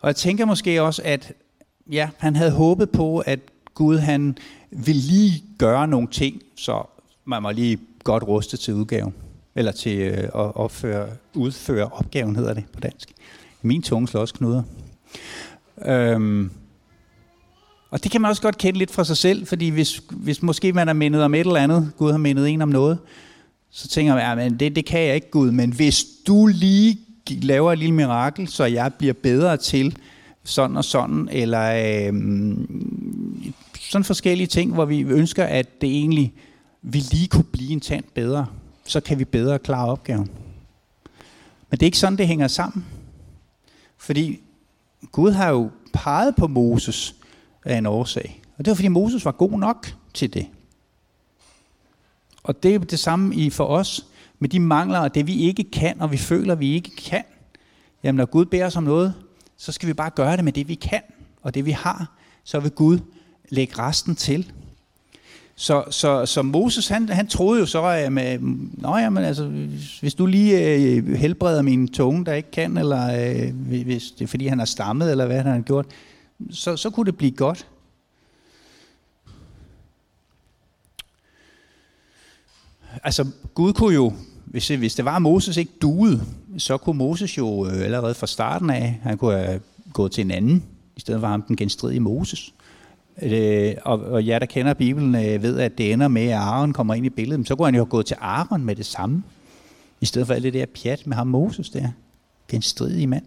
Og 0.00 0.06
jeg 0.06 0.16
tænker 0.16 0.44
måske 0.44 0.82
også, 0.82 1.02
at 1.04 1.32
ja, 1.90 2.08
han 2.16 2.36
havde 2.36 2.50
håbet 2.50 2.90
på, 2.90 3.18
at 3.18 3.40
Gud 3.74 3.98
han 3.98 4.38
ville 4.70 5.02
lige 5.02 5.44
gøre 5.58 5.88
nogle 5.88 6.08
ting, 6.08 6.42
så 6.56 6.82
man 7.24 7.42
var 7.42 7.52
lige 7.52 7.78
godt 8.04 8.22
rustet 8.22 8.60
til 8.60 8.74
udgaven. 8.74 9.14
Eller 9.56 9.72
til 9.72 9.98
øh, 9.98 10.18
at 10.18 10.30
opføre, 10.34 11.08
udføre 11.34 11.86
opgaven, 11.86 12.36
hedder 12.36 12.54
det 12.54 12.64
på 12.72 12.80
dansk. 12.80 13.12
Min 13.62 13.82
tunge 13.82 14.08
slår 14.08 14.20
også 14.20 14.34
knuder. 14.34 14.62
Øhm, 15.84 16.50
og 17.90 18.04
det 18.04 18.12
kan 18.12 18.20
man 18.20 18.28
også 18.28 18.42
godt 18.42 18.58
kende 18.58 18.78
lidt 18.78 18.90
fra 18.90 19.04
sig 19.04 19.16
selv, 19.16 19.46
fordi 19.46 19.68
hvis, 19.68 20.02
hvis 20.10 20.42
måske 20.42 20.72
man 20.72 20.88
er 20.88 20.92
mindet 20.92 21.22
om 21.22 21.34
et 21.34 21.40
eller 21.40 21.60
andet, 21.60 21.92
Gud 21.96 22.10
har 22.10 22.18
mindet 22.18 22.48
en 22.48 22.62
om 22.62 22.68
noget, 22.68 22.98
så 23.70 23.88
tænker 23.88 24.14
man, 24.14 24.38
ja, 24.38 24.48
det, 24.48 24.76
det 24.76 24.84
kan 24.84 25.00
jeg 25.00 25.14
ikke, 25.14 25.30
Gud, 25.30 25.50
men 25.50 25.72
hvis 25.72 26.06
du 26.26 26.46
lige 26.46 26.98
laver 27.30 27.72
et 27.72 27.78
lille 27.78 27.94
mirakel, 27.94 28.48
så 28.48 28.64
jeg 28.64 28.94
bliver 28.94 29.14
bedre 29.14 29.56
til 29.56 29.96
sådan 30.44 30.76
og 30.76 30.84
sådan, 30.84 31.28
eller 31.32 32.06
øhm, 32.08 33.54
sådan 33.80 34.04
forskellige 34.04 34.46
ting, 34.46 34.74
hvor 34.74 34.84
vi 34.84 35.00
ønsker, 35.00 35.44
at 35.44 35.80
det 35.80 35.88
egentlig 35.88 36.32
vi 36.82 36.98
lige 36.98 37.28
kunne 37.28 37.44
blive 37.44 37.72
en 37.72 37.80
tand 37.80 38.04
bedre, 38.14 38.46
så 38.86 39.00
kan 39.00 39.18
vi 39.18 39.24
bedre 39.24 39.58
klare 39.58 39.88
opgaven. 39.88 40.30
Men 41.70 41.78
det 41.78 41.82
er 41.82 41.86
ikke 41.86 41.98
sådan, 41.98 42.18
det 42.18 42.28
hænger 42.28 42.48
sammen. 42.48 42.86
Fordi 43.96 44.40
Gud 45.12 45.32
har 45.32 45.50
jo 45.50 45.70
peget 45.92 46.36
på 46.36 46.46
Moses 46.46 47.14
af 47.64 47.78
en 47.78 47.86
årsag. 47.86 48.42
Og 48.58 48.64
det 48.64 48.70
var 48.70 48.74
fordi 48.74 48.88
Moses 48.88 49.24
var 49.24 49.32
god 49.32 49.58
nok 49.58 49.96
til 50.14 50.34
det. 50.34 50.46
Og 52.42 52.62
det 52.62 52.74
er 52.74 52.78
det 52.78 52.98
samme 52.98 53.34
i 53.34 53.50
for 53.50 53.64
os 53.64 54.06
med 54.38 54.48
de 54.48 54.60
mangler 54.60 54.98
og 54.98 55.14
det 55.14 55.26
vi 55.26 55.34
ikke 55.34 55.64
kan, 55.64 56.00
og 56.00 56.12
vi 56.12 56.16
føler, 56.16 56.54
vi 56.54 56.74
ikke 56.74 56.96
kan. 56.96 57.24
Jamen 58.02 58.16
når 58.16 58.26
Gud 58.26 58.44
beder 58.44 58.66
os 58.66 58.76
om 58.76 58.82
noget, 58.82 59.14
så 59.56 59.72
skal 59.72 59.88
vi 59.88 59.92
bare 59.92 60.10
gøre 60.10 60.36
det 60.36 60.44
med 60.44 60.52
det 60.52 60.68
vi 60.68 60.74
kan, 60.74 61.02
og 61.42 61.54
det 61.54 61.66
vi 61.66 61.70
har. 61.70 62.12
Så 62.44 62.60
vil 62.60 62.70
Gud 62.70 62.98
lægge 63.48 63.78
resten 63.78 64.16
til. 64.16 64.52
Så, 65.58 65.84
så, 65.90 66.26
så 66.26 66.42
Moses, 66.42 66.88
han, 66.88 67.08
han 67.08 67.26
troede 67.26 67.60
jo 67.60 67.66
så, 67.66 67.84
at 67.84 68.12
med, 68.12 68.34
øh, 68.34 68.42
Nå, 68.82 68.96
jamen, 68.96 69.24
altså, 69.24 69.68
hvis 70.00 70.14
du 70.14 70.26
lige 70.26 70.74
øh, 70.74 71.12
helbreder 71.12 71.62
min 71.62 71.88
tunge, 71.88 72.24
der 72.24 72.34
ikke 72.34 72.50
kan, 72.50 72.76
eller 72.76 73.30
øh, 73.30 73.54
hvis 73.84 74.10
det 74.10 74.24
er 74.24 74.28
fordi, 74.28 74.46
han 74.46 74.58
har 74.58 74.66
stammet, 74.66 75.10
eller 75.10 75.26
hvad 75.26 75.36
han 75.36 75.52
har 75.52 75.60
gjort, 75.60 75.86
så, 76.50 76.76
så 76.76 76.90
kunne 76.90 77.06
det 77.06 77.16
blive 77.16 77.30
godt. 77.30 77.66
Altså, 83.04 83.26
Gud 83.54 83.72
kunne 83.72 83.94
jo, 83.94 84.12
hvis, 84.44 84.68
hvis 84.68 84.94
det 84.94 85.04
var, 85.04 85.18
Moses 85.18 85.56
ikke 85.56 85.72
duede, 85.82 86.22
så 86.58 86.76
kunne 86.76 86.98
Moses 86.98 87.38
jo 87.38 87.66
øh, 87.66 87.84
allerede 87.84 88.14
fra 88.14 88.26
starten 88.26 88.70
af, 88.70 89.00
han 89.02 89.18
kunne 89.18 89.38
have 89.38 89.60
gået 89.92 90.12
til 90.12 90.24
en 90.24 90.30
anden, 90.30 90.64
i 90.96 91.00
stedet 91.00 91.20
for 91.20 91.28
ham 91.28 91.42
den 91.42 91.56
genstridige 91.56 92.00
Moses. 92.00 92.52
Øh, 93.22 93.74
og, 93.84 94.00
og 94.00 94.26
jer, 94.26 94.38
der 94.38 94.46
kender 94.46 94.74
Bibelen, 94.74 95.14
øh, 95.14 95.42
ved, 95.42 95.58
at 95.58 95.78
det 95.78 95.92
ender 95.92 96.08
med, 96.08 96.22
at 96.22 96.32
Aaron 96.32 96.72
kommer 96.72 96.94
ind 96.94 97.06
i 97.06 97.10
billedet. 97.10 97.48
Så 97.48 97.56
kunne 97.56 97.66
han 97.66 97.74
jo 97.74 97.80
have 97.80 97.90
gået 97.90 98.06
til 98.06 98.16
Aaron 98.20 98.64
med 98.64 98.76
det 98.76 98.86
samme, 98.86 99.22
i 100.00 100.06
stedet 100.06 100.26
for 100.26 100.34
alt 100.34 100.44
det 100.44 100.54
der 100.54 100.66
pjat 100.82 101.06
med 101.06 101.16
ham 101.16 101.26
Moses 101.26 101.70
der. 101.70 101.80
Det 102.46 102.52
er 102.52 102.56
en 102.56 102.62
stridig 102.62 103.08
mand. 103.08 103.24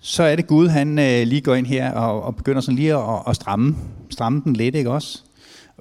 Så 0.00 0.22
er 0.22 0.36
det 0.36 0.46
Gud, 0.46 0.68
han 0.68 0.98
øh, 0.98 1.26
lige 1.26 1.40
går 1.40 1.54
ind 1.54 1.66
her 1.66 1.92
og, 1.92 2.22
og 2.22 2.36
begynder 2.36 2.60
sådan 2.60 2.76
lige 2.76 2.94
at, 2.94 3.22
at 3.28 3.36
stramme, 3.36 3.76
stramme 4.10 4.42
den 4.44 4.52
lidt, 4.56 4.74
ikke 4.74 4.90
også? 4.90 5.22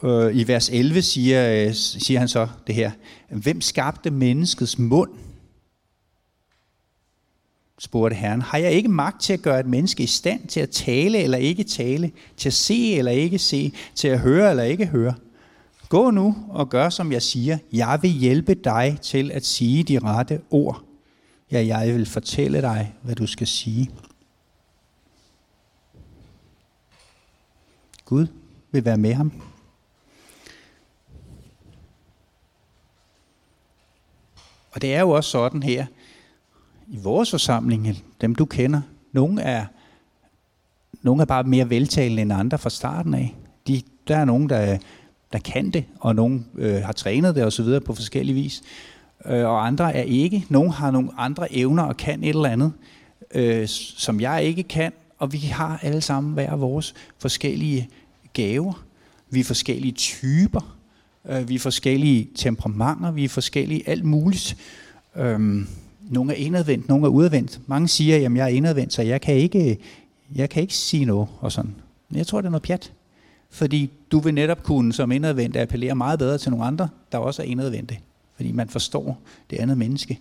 Øh, 0.03 0.35
I 0.35 0.47
vers 0.47 0.69
11 0.69 1.01
siger, 1.01 1.67
øh, 1.67 1.73
siger 1.73 2.19
han 2.19 2.27
så 2.27 2.47
det 2.67 2.75
her. 2.75 2.91
Hvem 3.29 3.61
skabte 3.61 4.11
menneskets 4.11 4.79
mund? 4.79 5.09
Spurgte 7.79 8.15
Herren. 8.15 8.41
Har 8.41 8.57
jeg 8.57 8.71
ikke 8.71 8.89
magt 8.89 9.21
til 9.21 9.33
at 9.33 9.41
gøre 9.41 9.59
et 9.59 9.65
menneske 9.65 10.03
i 10.03 10.07
stand 10.07 10.47
til 10.47 10.59
at 10.59 10.69
tale 10.69 11.17
eller 11.17 11.37
ikke 11.37 11.63
tale, 11.63 12.11
til 12.37 12.49
at 12.49 12.53
se 12.53 12.93
eller 12.93 13.11
ikke 13.11 13.39
se, 13.39 13.73
til 13.95 14.07
at 14.07 14.19
høre 14.19 14.49
eller 14.49 14.63
ikke 14.63 14.85
høre? 14.85 15.13
Gå 15.89 16.11
nu 16.11 16.35
og 16.49 16.69
gør, 16.69 16.89
som 16.89 17.11
jeg 17.11 17.21
siger. 17.21 17.57
Jeg 17.73 17.99
vil 18.01 18.11
hjælpe 18.11 18.53
dig 18.53 18.97
til 19.01 19.31
at 19.31 19.45
sige 19.45 19.83
de 19.83 19.99
rette 19.99 20.41
ord. 20.51 20.83
Ja, 21.51 21.65
jeg 21.65 21.93
vil 21.93 22.05
fortælle 22.05 22.61
dig, 22.61 22.95
hvad 23.01 23.15
du 23.15 23.27
skal 23.27 23.47
sige. 23.47 23.91
Gud 28.05 28.27
vil 28.71 28.85
være 28.85 28.97
med 28.97 29.13
ham. 29.13 29.31
Og 34.71 34.81
det 34.81 34.93
er 34.93 34.99
jo 34.99 35.09
også 35.09 35.29
sådan 35.29 35.63
her, 35.63 35.85
i 36.87 36.97
vores 36.97 37.31
forsamling, 37.31 38.03
dem 38.21 38.35
du 38.35 38.45
kender, 38.45 38.81
nogle 39.11 39.41
er, 39.41 39.65
nogle 41.01 41.21
er 41.21 41.25
bare 41.25 41.43
mere 41.43 41.69
veltalende 41.69 42.21
end 42.21 42.33
andre 42.33 42.57
fra 42.57 42.69
starten 42.69 43.13
af. 43.13 43.35
De, 43.67 43.81
der 44.07 44.17
er 44.17 44.25
nogen, 44.25 44.49
der, 44.49 44.77
der 45.33 45.39
kan 45.39 45.69
det, 45.69 45.83
og 45.99 46.15
nogen 46.15 46.45
øh, 46.55 46.83
har 46.83 46.93
trænet 46.93 47.35
det 47.35 47.45
osv. 47.45 47.79
på 47.79 47.93
forskellige 47.93 48.35
vis. 48.35 48.61
Øh, 49.25 49.45
og 49.45 49.67
andre 49.67 49.95
er 49.95 50.03
ikke. 50.03 50.45
Nogle 50.49 50.71
har 50.71 50.91
nogle 50.91 51.09
andre 51.17 51.53
evner 51.53 51.83
og 51.83 51.97
kan 51.97 52.23
et 52.23 52.29
eller 52.29 52.49
andet, 52.49 52.73
øh, 53.33 53.67
som 53.67 54.21
jeg 54.21 54.43
ikke 54.43 54.63
kan. 54.63 54.91
Og 55.17 55.33
vi 55.33 55.37
har 55.37 55.79
alle 55.81 56.01
sammen 56.01 56.33
hver 56.33 56.55
vores 56.55 56.93
forskellige 57.19 57.89
gaver. 58.33 58.83
Vi 59.29 59.39
er 59.39 59.43
forskellige 59.43 59.91
typer. 59.91 60.77
Øh, 61.29 61.49
vi 61.49 61.55
er 61.55 61.59
forskellige 61.59 62.29
temperamenter. 62.35 63.11
Vi 63.11 63.23
er 63.23 63.29
forskellige 63.29 63.89
alt 63.89 64.05
muligt. 64.05 64.57
Øh, 65.15 65.65
nogle 66.09 66.33
er 66.33 66.37
indadvendt, 66.37 66.89
nogle 66.89 67.05
er 67.05 67.09
udadvendt. 67.09 67.59
Mange 67.67 67.87
siger, 67.87 68.15
at 68.15 68.21
jeg 68.21 68.43
er 68.43 68.47
indadvendt, 68.47 68.93
så 68.93 69.01
jeg 69.01 69.21
kan 69.21 69.35
ikke, 69.35 69.77
jeg 70.35 70.49
kan 70.49 70.61
ikke 70.61 70.73
sige 70.73 71.05
noget 71.05 71.27
og 71.39 71.51
sådan. 71.51 71.75
Men 72.09 72.17
jeg 72.17 72.27
tror, 72.27 72.41
det 72.41 72.45
er 72.45 72.51
noget 72.51 72.63
pjat. 72.63 72.91
Fordi 73.49 73.89
du 74.11 74.19
vil 74.19 74.33
netop 74.33 74.63
kunne 74.63 74.93
som 74.93 75.11
indadvendt 75.11 75.57
appellere 75.57 75.95
meget 75.95 76.19
bedre 76.19 76.37
til 76.37 76.51
nogle 76.51 76.65
andre, 76.65 76.89
der 77.11 77.17
også 77.17 77.41
er 77.41 77.45
indadvendte. 77.45 77.97
Fordi 78.35 78.51
man 78.51 78.69
forstår 78.69 79.19
det 79.49 79.57
andet 79.57 79.77
menneske. 79.77 80.19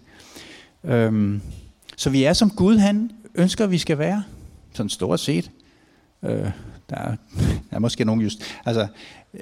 Øhm, 0.84 1.40
så 1.96 2.10
vi 2.10 2.24
er 2.24 2.32
som 2.32 2.50
Gud, 2.50 2.76
han 2.76 3.10
ønsker, 3.34 3.66
vi 3.66 3.78
skal 3.78 3.98
være. 3.98 4.24
Sådan 4.72 4.90
stort 4.90 5.20
set. 5.20 5.50
Øh, 6.22 6.50
der, 6.90 6.96
er, 6.96 7.16
Ja, 7.74 7.76
er 7.76 7.80
måske 7.80 8.04
nogen 8.04 8.20
just... 8.20 8.42
Altså, 8.64 8.86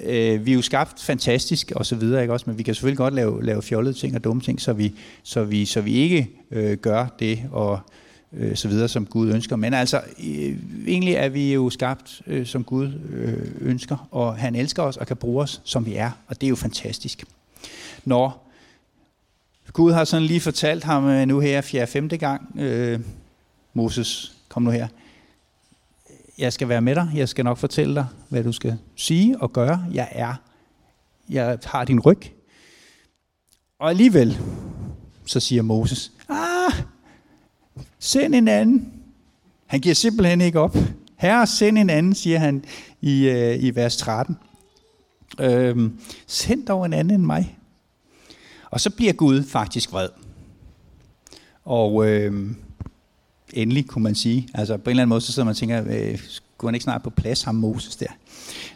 øh, 0.03 0.45
vi 0.45 0.51
er 0.51 0.55
jo 0.55 0.61
skabt 0.61 1.01
fantastisk 1.01 1.71
og 1.75 1.85
så 1.85 1.95
videre, 1.95 2.21
ikke 2.21 2.33
også? 2.33 2.43
Men 2.47 2.57
vi 2.57 2.63
kan 2.63 2.75
selvfølgelig 2.75 2.97
godt 2.97 3.13
lave, 3.13 3.45
lave 3.45 3.61
fjollede 3.61 3.93
ting 3.93 4.15
og 4.15 4.23
dumme 4.23 4.41
ting, 4.41 4.61
så 4.61 4.73
vi, 4.73 4.93
så 5.23 5.43
vi, 5.43 5.65
så 5.65 5.81
vi 5.81 5.93
ikke 5.93 6.29
øh, 6.51 6.77
gør 6.77 7.07
det 7.19 7.39
og 7.51 7.79
øh, 8.33 8.55
så 8.55 8.67
videre, 8.67 8.87
som 8.87 9.05
Gud 9.05 9.33
ønsker. 9.33 9.55
Men 9.55 9.73
altså, 9.73 10.01
øh, 10.19 10.57
egentlig 10.87 11.13
er 11.13 11.29
vi 11.29 11.53
jo 11.53 11.69
skabt, 11.69 12.21
øh, 12.27 12.45
som 12.45 12.63
Gud 12.63 12.91
øh, 13.09 13.51
ønsker, 13.61 14.07
og 14.11 14.35
han 14.37 14.55
elsker 14.55 14.83
os 14.83 14.97
og 14.97 15.07
kan 15.07 15.17
bruge 15.17 15.43
os, 15.43 15.61
som 15.63 15.85
vi 15.85 15.95
er, 15.95 16.11
og 16.27 16.41
det 16.41 16.47
er 16.47 16.49
jo 16.49 16.55
fantastisk. 16.55 17.23
Når 18.05 18.49
Gud 19.73 19.91
har 19.91 20.03
sådan 20.03 20.25
lige 20.25 20.39
fortalt 20.39 20.83
ham 20.83 21.07
øh, 21.07 21.27
nu 21.27 21.39
her 21.39 21.61
fjerde 21.61 21.91
femte 21.91 22.17
gang, 22.17 22.59
øh, 22.59 22.99
Moses, 23.73 24.33
kom 24.49 24.63
nu 24.63 24.69
her, 24.69 24.87
jeg 26.37 26.53
skal 26.53 26.69
være 26.69 26.81
med 26.81 26.95
dig, 26.95 27.11
jeg 27.15 27.29
skal 27.29 27.45
nok 27.45 27.57
fortælle 27.57 27.95
dig, 27.95 28.07
hvad 28.29 28.43
du 28.43 28.51
skal 28.51 28.77
sige 28.95 29.41
og 29.41 29.53
gøre. 29.53 29.85
Jeg 29.93 30.07
er, 30.11 30.33
jeg 31.29 31.59
har 31.63 31.85
din 31.85 31.99
ryg. 31.99 32.21
Og 33.79 33.89
alligevel, 33.89 34.39
så 35.25 35.39
siger 35.39 35.61
Moses, 35.61 36.11
ah, 36.29 36.73
send 37.99 38.35
en 38.35 38.47
anden. 38.47 38.93
Han 39.65 39.79
giver 39.79 39.95
simpelthen 39.95 40.41
ikke 40.41 40.59
op. 40.59 40.77
Herre, 41.15 41.47
send 41.47 41.77
en 41.77 41.89
anden, 41.89 42.15
siger 42.15 42.39
han 42.39 42.65
i, 43.01 43.29
øh, 43.29 43.63
i 43.63 43.75
vers 43.75 43.97
13. 43.97 44.37
Øhm, 45.39 45.99
send 46.27 46.65
dog 46.65 46.85
en 46.85 46.93
anden 46.93 47.13
end 47.13 47.23
mig. 47.23 47.57
Og 48.71 48.81
så 48.81 48.89
bliver 48.89 49.13
Gud 49.13 49.43
faktisk 49.43 49.91
vred. 49.91 50.09
Og 51.63 52.07
øh, 52.09 52.51
endelig, 53.53 53.87
kunne 53.87 54.03
man 54.03 54.15
sige. 54.15 54.47
Altså 54.53 54.77
på 54.77 54.89
en 54.89 54.89
eller 54.89 55.01
anden 55.03 55.09
måde, 55.09 55.21
så 55.21 55.31
sidder 55.31 55.45
man 55.45 55.51
og 55.51 55.57
tænker, 55.57 55.83
øh, 55.87 56.19
skulle 56.19 56.69
han 56.69 56.75
ikke 56.75 56.83
snart 56.83 57.03
på 57.03 57.09
plads, 57.09 57.41
ham 57.41 57.55
Moses 57.55 57.95
der? 57.95 58.07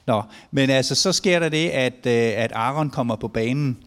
Nå, 0.06 0.24
men 0.52 0.70
altså, 0.70 0.96
så 0.96 1.12
sker 1.12 1.40
der 1.40 1.50
det, 1.50 1.70
at, 1.70 1.94
øh, 1.94 2.44
at 2.44 2.52
Aaron 2.52 2.90
kommer 2.90 3.16
på 3.16 3.28
banen, 3.28 3.78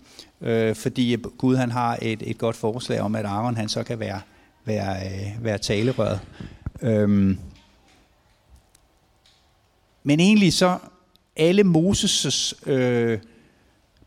øh, 0.40 0.74
fordi 0.74 1.16
Gud 1.38 1.57
han 1.57 1.70
har 1.70 1.98
et, 2.03 2.22
et 2.26 2.38
godt 2.38 2.57
forslag 2.57 3.00
om, 3.00 3.14
at 3.14 3.24
Aaron 3.24 3.57
han 3.57 3.68
så 3.68 3.83
kan 3.83 4.00
være, 4.00 4.20
være, 4.64 4.96
øh, 5.07 5.44
være 5.44 5.59
talerøret. 5.59 6.20
Øhm, 6.83 7.38
men 10.03 10.20
egentlig 10.20 10.53
så, 10.53 10.79
alle 11.37 11.62
Moses' 11.62 12.70
øh, 12.70 13.18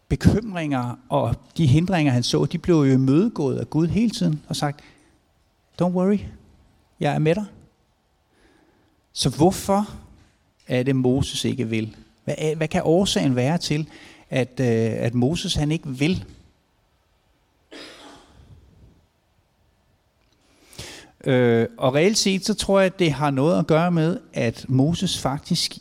bekymringer 0.08 1.00
og 1.10 1.36
de 1.58 1.68
hindringer, 1.68 2.14
han 2.14 2.24
så, 2.24 2.46
de 2.46 2.58
blev 2.58 2.76
jo 2.76 2.84
imødegået 2.84 3.58
af 3.58 3.70
Gud 3.70 3.88
hele 3.88 4.10
tiden 4.10 4.42
og 4.48 4.56
sagt, 4.56 4.80
don't 5.82 5.86
worry, 5.86 6.20
jeg 7.04 7.16
er 7.16 7.20
med 7.20 7.36
dig. 7.36 7.46
Så 9.14 9.30
hvorfor 9.30 9.90
er 10.68 10.84
det, 10.84 10.96
Moses 10.96 11.46
ikke 11.46 11.70
vil? 11.70 11.96
Hvad, 12.24 12.36
er, 12.38 12.56
hvad 12.56 12.68
kan 12.68 12.82
årsagen 12.86 13.36
være 13.36 13.58
til, 13.58 13.88
at, 14.30 14.60
øh, 14.60 14.92
at 15.06 15.14
Moses 15.14 15.56
han 15.56 15.72
ikke 15.72 15.88
vil? 15.88 16.26
Øh, 21.24 21.68
og 21.78 21.94
reelt 21.94 22.18
set, 22.18 22.46
så 22.46 22.54
tror 22.54 22.80
jeg, 22.80 22.86
at 22.86 23.00
det 23.00 23.12
har 23.12 23.32
noget 23.32 23.60
at 23.60 23.68
gøre 23.68 23.92
med, 23.92 24.20
at 24.34 24.66
Moses 24.70 25.20
faktisk 25.20 25.78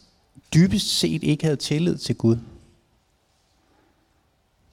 dybest 0.55 0.99
set 0.99 1.23
ikke 1.23 1.45
havde 1.45 1.57
tillid 1.57 1.99
til 1.99 2.17
Gud. 2.17 2.37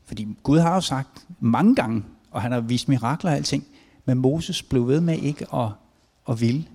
Fordi 0.06 0.28
Gud 0.44 0.60
har 0.60 0.76
jo 0.76 0.82
sagt 0.82 1.26
mange 1.40 1.76
gange, 1.76 2.04
og 2.32 2.42
han 2.42 2.52
har 2.52 2.60
vist 2.60 2.90
mirakler 2.90 3.32
og 3.32 3.38
alting, 3.38 3.68
men 4.06 4.18
Moses 4.18 4.64
blev 4.64 4.88
ved 4.88 5.02
med 5.02 5.18
ikke 5.18 5.46
at 5.54 5.70
og 6.30 6.42
ville. 6.42 6.66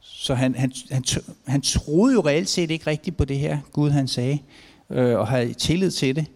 Så 0.00 0.34
han, 0.34 0.54
han, 0.54 0.72
han, 0.90 1.04
han 1.46 1.62
troede 1.62 2.14
jo 2.14 2.20
reelt 2.20 2.48
set 2.48 2.70
ikke 2.70 2.86
rigtigt 2.86 3.16
på 3.16 3.24
det 3.24 3.38
her, 3.38 3.58
Gud 3.72 3.90
han 3.90 4.08
sagde, 4.08 4.38
øh, 4.90 5.18
og 5.18 5.28
havde 5.28 5.54
tillid 5.54 5.90
til 5.90 6.16
det, 6.16 6.26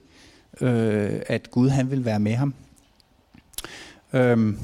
øh, 0.61 1.21
at 1.27 1.51
Gud 1.51 1.69
han 1.69 1.91
ville 1.91 2.05
være 2.05 2.21
med 2.21 2.35
ham. 2.35 2.55
Øhm, 4.13 4.59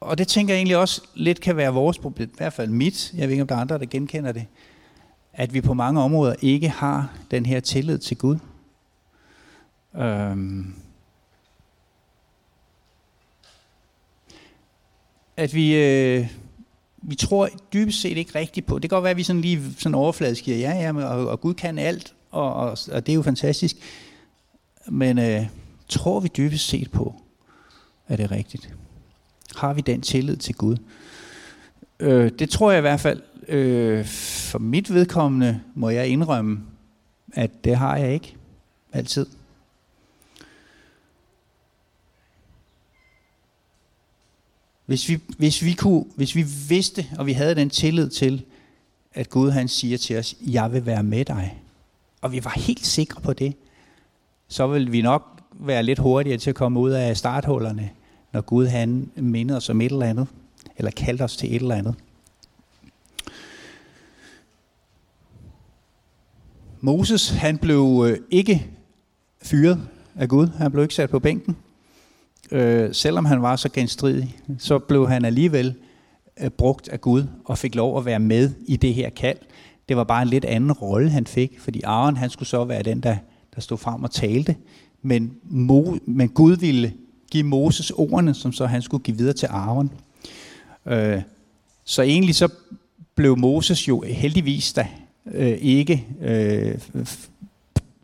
og 0.00 0.18
det 0.18 0.28
tænker 0.28 0.54
jeg 0.54 0.58
egentlig 0.58 0.76
også 0.76 1.02
lidt 1.14 1.40
kan 1.40 1.56
være 1.56 1.72
vores 1.72 1.98
problem, 1.98 2.28
i 2.28 2.36
hvert 2.36 2.52
fald 2.52 2.70
mit, 2.70 3.14
jeg 3.16 3.22
ved 3.22 3.30
ikke 3.30 3.42
om 3.42 3.48
der 3.48 3.54
er 3.54 3.60
andre, 3.60 3.78
der 3.78 3.86
genkender 3.86 4.32
det, 4.32 4.46
at 5.32 5.54
vi 5.54 5.60
på 5.60 5.74
mange 5.74 6.02
områder 6.02 6.34
ikke 6.42 6.68
har 6.68 7.12
den 7.30 7.46
her 7.46 7.60
tillid 7.60 7.98
til 7.98 8.16
Gud. 8.16 8.38
Øhm, 9.96 10.83
at 15.36 15.54
vi, 15.54 15.74
øh, 15.74 16.26
vi 17.02 17.14
tror 17.14 17.48
dybest 17.72 18.00
set 18.00 18.16
ikke 18.16 18.38
rigtigt 18.38 18.66
på. 18.66 18.78
Det 18.78 18.90
kan 18.90 18.96
godt 18.96 19.02
være, 19.02 19.10
at 19.10 19.16
vi 19.16 19.22
sådan 19.22 19.42
lige 19.42 19.62
sådan 19.78 19.94
overfladisk 19.94 20.44
siger, 20.44 20.58
ja, 20.58 20.72
ja, 20.72 21.06
og, 21.06 21.28
og 21.28 21.40
Gud 21.40 21.54
kan 21.54 21.78
alt, 21.78 22.14
og, 22.30 22.54
og, 22.54 22.78
og 22.92 23.06
det 23.06 23.12
er 23.12 23.16
jo 23.16 23.22
fantastisk. 23.22 23.76
Men 24.88 25.18
øh, 25.18 25.46
tror 25.88 26.20
vi 26.20 26.28
dybest 26.36 26.68
set 26.68 26.90
på, 26.90 27.14
at 28.08 28.18
det 28.18 28.24
er 28.24 28.30
rigtigt? 28.30 28.74
Har 29.56 29.74
vi 29.74 29.80
den 29.80 30.00
tillid 30.00 30.36
til 30.36 30.54
Gud? 30.54 30.76
Øh, 32.00 32.30
det 32.38 32.50
tror 32.50 32.70
jeg 32.70 32.78
i 32.78 32.80
hvert 32.80 33.00
fald, 33.00 33.22
øh, 33.48 34.04
for 34.04 34.58
mit 34.58 34.94
vedkommende 34.94 35.60
må 35.74 35.90
jeg 35.90 36.08
indrømme, 36.08 36.60
at 37.32 37.64
det 37.64 37.76
har 37.76 37.96
jeg 37.96 38.14
ikke 38.14 38.36
altid. 38.92 39.26
Hvis 44.86 45.08
vi, 45.08 45.20
hvis 45.38 45.64
vi, 45.64 45.72
kunne, 45.72 46.04
hvis 46.16 46.36
vi 46.36 46.44
vidste, 46.68 47.06
og 47.18 47.26
vi 47.26 47.32
havde 47.32 47.54
den 47.54 47.70
tillid 47.70 48.10
til, 48.10 48.44
at 49.12 49.30
Gud 49.30 49.50
han 49.50 49.68
siger 49.68 49.98
til 49.98 50.18
os, 50.18 50.36
jeg 50.40 50.72
vil 50.72 50.86
være 50.86 51.02
med 51.02 51.24
dig, 51.24 51.58
og 52.20 52.32
vi 52.32 52.44
var 52.44 52.52
helt 52.56 52.86
sikre 52.86 53.20
på 53.20 53.32
det, 53.32 53.54
så 54.48 54.66
ville 54.66 54.90
vi 54.90 55.02
nok 55.02 55.40
være 55.52 55.82
lidt 55.82 55.98
hurtigere 55.98 56.38
til 56.38 56.50
at 56.50 56.56
komme 56.56 56.80
ud 56.80 56.90
af 56.90 57.16
starthullerne, 57.16 57.90
når 58.32 58.40
Gud 58.40 58.66
han 58.66 59.10
mindede 59.16 59.56
os 59.56 59.68
om 59.70 59.80
et 59.80 59.92
eller 59.92 60.06
andet, 60.06 60.26
eller 60.76 60.90
kaldte 60.90 61.22
os 61.22 61.36
til 61.36 61.56
et 61.56 61.62
eller 61.62 61.74
andet. 61.74 61.94
Moses, 66.80 67.30
han 67.30 67.58
blev 67.58 68.04
øh, 68.08 68.18
ikke 68.30 68.66
fyret 69.42 69.80
af 70.14 70.28
Gud. 70.28 70.46
Han 70.46 70.72
blev 70.72 70.82
ikke 70.82 70.94
sat 70.94 71.10
på 71.10 71.18
bænken 71.18 71.56
øh, 72.52 72.94
selvom 72.94 73.24
han 73.24 73.42
var 73.42 73.56
så 73.56 73.68
genstridig, 73.68 74.36
så 74.58 74.78
blev 74.78 75.08
han 75.08 75.24
alligevel 75.24 75.74
øh, 76.40 76.50
brugt 76.50 76.88
af 76.88 77.00
Gud 77.00 77.24
og 77.44 77.58
fik 77.58 77.74
lov 77.74 77.98
at 77.98 78.04
være 78.04 78.20
med 78.20 78.50
i 78.66 78.76
det 78.76 78.94
her 78.94 79.10
kald 79.10 79.38
Det 79.88 79.96
var 79.96 80.04
bare 80.04 80.22
en 80.22 80.28
lidt 80.28 80.44
anden 80.44 80.72
rolle, 80.72 81.10
han 81.10 81.26
fik, 81.26 81.60
fordi 81.60 81.82
Aaron 81.82 82.16
han 82.16 82.30
skulle 82.30 82.48
så 82.48 82.64
være 82.64 82.82
den, 82.82 83.00
der, 83.00 83.16
der 83.54 83.60
stod 83.60 83.78
frem 83.78 84.02
og 84.02 84.10
talte. 84.10 84.56
Men, 85.02 85.32
Mo, 85.42 85.96
men 86.06 86.28
Gud 86.28 86.56
ville 86.56 86.92
give 87.30 87.44
Moses 87.44 87.90
ordene, 87.90 88.34
som 88.34 88.52
så 88.52 88.66
han 88.66 88.82
skulle 88.82 89.02
give 89.02 89.16
videre 89.16 89.34
til 89.34 89.46
Aaron. 89.46 89.90
Øh, 90.86 91.22
så 91.84 92.02
egentlig 92.02 92.34
så 92.34 92.48
blev 93.14 93.38
Moses 93.38 93.88
jo 93.88 94.02
heldigvis 94.02 94.72
da 94.72 94.86
øh, 95.32 95.58
ikke 95.60 96.06
øh, 96.22 96.78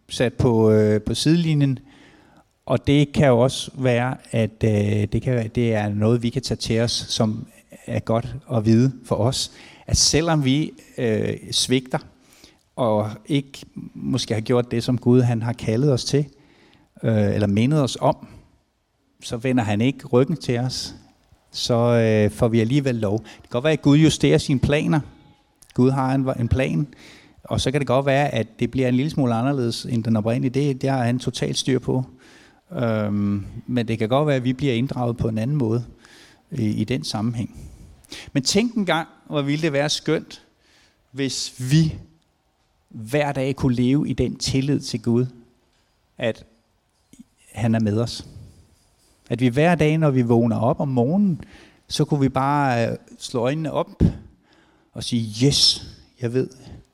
sat 0.08 0.34
på, 0.34 0.70
øh, 0.70 1.00
på 1.02 1.14
sidelinjen, 1.14 1.78
og 2.70 2.86
det 2.86 3.12
kan 3.12 3.26
jo 3.26 3.38
også 3.38 3.70
være, 3.74 4.16
at 4.30 4.64
øh, 4.64 5.06
det, 5.12 5.22
kan, 5.22 5.50
det 5.54 5.74
er 5.74 5.88
noget, 5.88 6.22
vi 6.22 6.30
kan 6.30 6.42
tage 6.42 6.56
til 6.56 6.80
os, 6.80 6.90
som 7.08 7.46
er 7.86 8.00
godt 8.00 8.36
at 8.52 8.66
vide 8.66 8.92
for 9.04 9.16
os, 9.16 9.52
at 9.86 9.96
selvom 9.96 10.44
vi 10.44 10.72
øh, 10.98 11.36
svigter, 11.50 11.98
og 12.76 13.10
ikke 13.26 13.58
måske 13.94 14.34
har 14.34 14.40
gjort 14.40 14.70
det, 14.70 14.84
som 14.84 14.98
Gud 14.98 15.20
han 15.20 15.42
har 15.42 15.52
kaldet 15.52 15.92
os 15.92 16.04
til, 16.04 16.26
øh, 17.02 17.34
eller 17.34 17.46
mindet 17.46 17.82
os 17.82 17.98
om, 18.00 18.26
så 19.22 19.36
vender 19.36 19.64
han 19.64 19.80
ikke 19.80 20.06
ryggen 20.06 20.36
til 20.36 20.58
os. 20.58 20.94
Så 21.50 21.74
øh, 21.74 22.30
får 22.30 22.48
vi 22.48 22.60
alligevel 22.60 22.94
lov. 22.94 23.18
Det 23.18 23.42
kan 23.42 23.50
godt 23.50 23.64
være, 23.64 23.72
at 23.72 23.82
Gud 23.82 23.98
justerer 23.98 24.38
sine 24.38 24.60
planer. 24.60 25.00
Gud 25.74 25.90
har 25.90 26.14
en, 26.14 26.28
en 26.40 26.48
plan, 26.48 26.86
og 27.44 27.60
så 27.60 27.70
kan 27.70 27.80
det 27.80 27.86
godt 27.86 28.06
være, 28.06 28.34
at 28.34 28.46
det 28.60 28.70
bliver 28.70 28.88
en 28.88 28.94
lille 28.94 29.10
smule 29.10 29.34
anderledes 29.34 29.84
end 29.84 30.04
den 30.04 30.16
oprindelige. 30.16 30.68
Det, 30.68 30.82
det 30.82 30.90
har 30.90 31.04
han 31.04 31.18
totalt 31.18 31.58
styr 31.58 31.78
på. 31.78 32.04
Øhm, 32.72 33.46
men 33.66 33.88
det 33.88 33.98
kan 33.98 34.08
godt 34.08 34.26
være, 34.26 34.36
at 34.36 34.44
vi 34.44 34.52
bliver 34.52 34.74
inddraget 34.74 35.16
på 35.16 35.28
en 35.28 35.38
anden 35.38 35.56
måde 35.56 35.84
i, 36.50 36.68
i 36.68 36.84
den 36.84 37.04
sammenhæng. 37.04 37.70
Men 38.32 38.42
tænk 38.42 38.74
en 38.74 38.86
gang, 38.86 39.08
hvor 39.26 39.42
ville 39.42 39.62
det 39.62 39.72
være 39.72 39.88
skønt, 39.88 40.42
hvis 41.10 41.54
vi 41.70 41.98
hver 42.88 43.32
dag 43.32 43.56
kunne 43.56 43.74
leve 43.74 44.08
i 44.08 44.12
den 44.12 44.36
tillid 44.36 44.80
til 44.80 45.02
Gud, 45.02 45.26
at 46.18 46.44
han 47.52 47.74
er 47.74 47.80
med 47.80 48.00
os. 48.00 48.26
At 49.30 49.40
vi 49.40 49.48
hver 49.48 49.74
dag, 49.74 49.98
når 49.98 50.10
vi 50.10 50.22
vågner 50.22 50.60
op 50.60 50.80
om 50.80 50.88
morgenen, 50.88 51.40
så 51.88 52.04
kunne 52.04 52.20
vi 52.20 52.28
bare 52.28 52.88
øh, 52.88 52.96
slå 53.18 53.40
øjnene 53.40 53.72
op 53.72 54.02
og 54.92 55.04
sige, 55.04 55.46
yes, 55.46 55.86
jeg 56.20 56.32
ved, 56.32 56.48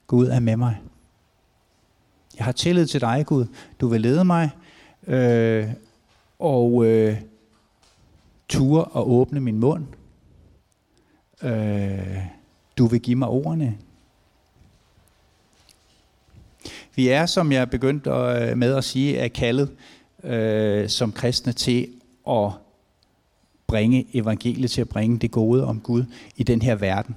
Gud 0.07 0.27
er 0.27 0.41
med 0.41 0.57
mig. 0.57 0.81
Jeg 2.39 2.45
har 2.45 2.53
tillid 2.53 2.87
til 2.87 3.01
dig, 3.01 3.25
Gud. 3.27 3.47
Du 3.81 3.89
vil 3.89 4.01
lede 4.01 4.25
mig, 4.25 4.51
øh, 5.07 5.69
og 6.39 6.87
øh, 6.87 7.17
ture 8.49 8.85
og 8.85 9.11
åbne 9.11 9.41
min 9.41 9.59
mund. 9.59 9.85
Øh, 11.43 12.19
du 12.79 12.87
vil 12.87 13.01
give 13.01 13.17
mig 13.17 13.29
ordene. 13.29 13.79
Vi 16.95 17.09
er, 17.09 17.27
som 17.27 17.53
jeg 17.53 17.71
begyndte 17.71 18.13
at, 18.13 18.51
øh, 18.51 18.59
med 18.59 18.75
at 18.75 18.85
sige, 18.85 19.19
er 19.19 19.29
kaldet 19.29 19.71
øh, 20.25 20.89
som 20.89 21.13
kristne 21.13 21.53
til 21.53 21.89
at 22.29 22.51
bringe 23.67 24.07
evangeliet, 24.15 24.71
til 24.71 24.81
at 24.81 24.89
bringe 24.89 25.19
det 25.19 25.31
gode 25.31 25.65
om 25.65 25.81
Gud 25.81 26.05
i 26.37 26.43
den 26.43 26.63
her 26.63 26.75
verden. 26.75 27.17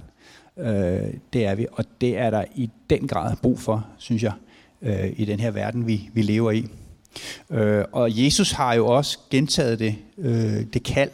Øh, 0.56 1.14
det 1.32 1.46
er 1.46 1.54
vi, 1.54 1.66
og 1.72 1.84
det 2.00 2.18
er 2.18 2.30
der 2.30 2.44
i 2.54 2.70
den 2.90 3.08
grad 3.08 3.36
brug 3.36 3.58
for, 3.58 3.86
synes 3.98 4.22
jeg, 4.22 4.32
øh, 4.82 5.12
i 5.16 5.24
den 5.24 5.40
her 5.40 5.50
verden, 5.50 5.86
vi, 5.86 6.10
vi 6.12 6.22
lever 6.22 6.50
i. 6.50 6.66
Øh, 7.50 7.84
og 7.92 8.24
Jesus 8.24 8.52
har 8.52 8.74
jo 8.74 8.86
også 8.86 9.18
gentaget 9.30 9.78
det, 9.78 9.96
øh, 10.18 10.64
det 10.72 10.82
kald 10.82 11.10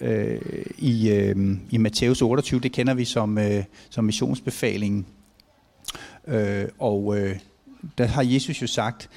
øh, 0.00 0.40
i, 0.78 1.10
øh, 1.10 1.56
i 1.70 1.76
Matthæus 1.76 2.22
28, 2.22 2.60
det 2.60 2.72
kender 2.72 2.94
vi 2.94 3.04
som, 3.04 3.38
øh, 3.38 3.64
som 3.90 4.04
missionsbefalingen. 4.04 5.06
Øh, 6.28 6.68
og 6.78 7.18
øh, 7.18 7.36
der 7.98 8.06
har 8.06 8.22
Jesus 8.22 8.62
jo 8.62 8.66
sagt, 8.66 9.10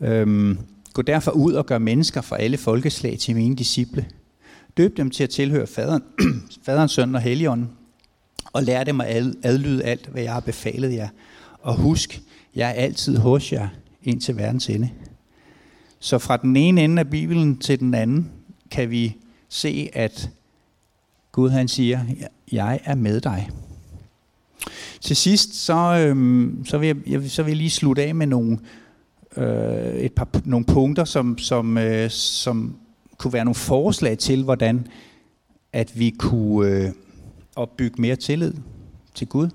øh, 0.00 0.56
gå 0.92 1.02
derfor 1.02 1.30
ud 1.30 1.52
og 1.52 1.66
gør 1.66 1.78
mennesker 1.78 2.20
fra 2.20 2.38
alle 2.38 2.56
folkeslag 2.56 3.18
til 3.18 3.36
mine 3.36 3.56
disciple. 3.56 4.06
Døb 4.76 4.96
dem 4.96 5.10
til 5.10 5.22
at 5.24 5.30
tilhøre 5.30 5.66
faderen, 5.66 6.02
faderen, 6.66 6.88
søn 6.88 7.14
og 7.14 7.20
helligånden, 7.20 7.70
og 8.52 8.62
lær 8.62 8.84
dem 8.84 9.00
at 9.00 9.34
adlyde 9.42 9.84
alt, 9.84 10.06
hvad 10.06 10.22
jeg 10.22 10.32
har 10.32 10.40
befalet 10.40 10.94
jer. 10.94 11.08
Og 11.58 11.76
husk, 11.76 12.20
jeg 12.54 12.68
er 12.68 12.72
altid 12.72 13.16
hos 13.16 13.52
jer 13.52 13.68
indtil 14.02 14.36
verdens 14.36 14.68
ende. 14.68 14.90
Så 16.06 16.18
fra 16.18 16.36
den 16.36 16.56
ene 16.56 16.84
ende 16.84 17.00
af 17.00 17.10
Bibelen 17.10 17.58
til 17.58 17.80
den 17.80 17.94
anden 17.94 18.30
kan 18.70 18.90
vi 18.90 19.16
se, 19.48 19.88
at 19.92 20.30
Gud 21.32 21.50
han 21.50 21.68
siger, 21.68 22.00
jeg 22.52 22.80
er 22.84 22.94
med 22.94 23.20
dig. 23.20 23.50
Til 25.00 25.16
sidst, 25.16 25.54
så, 25.54 26.06
øhm, 26.08 26.64
så, 26.66 26.78
vil 26.78 27.02
jeg, 27.06 27.30
så 27.30 27.42
vil 27.42 27.50
jeg 27.50 27.56
lige 27.56 27.70
slutte 27.70 28.02
af 28.02 28.14
med 28.14 28.26
nogle, 28.26 28.58
øh, 29.36 29.94
et 29.94 30.12
par, 30.12 30.28
nogle 30.44 30.66
punkter, 30.66 31.04
som, 31.04 31.38
som, 31.38 31.78
øh, 31.78 32.10
som 32.10 32.76
kunne 33.18 33.32
være 33.32 33.44
nogle 33.44 33.54
forslag 33.54 34.18
til, 34.18 34.44
hvordan 34.44 34.86
at 35.72 35.98
vi 35.98 36.10
kunne 36.18 36.70
øh, 36.70 36.90
opbygge 37.56 38.02
mere 38.02 38.16
tillid 38.16 38.54
til 39.14 39.26
Gud, 39.26 39.48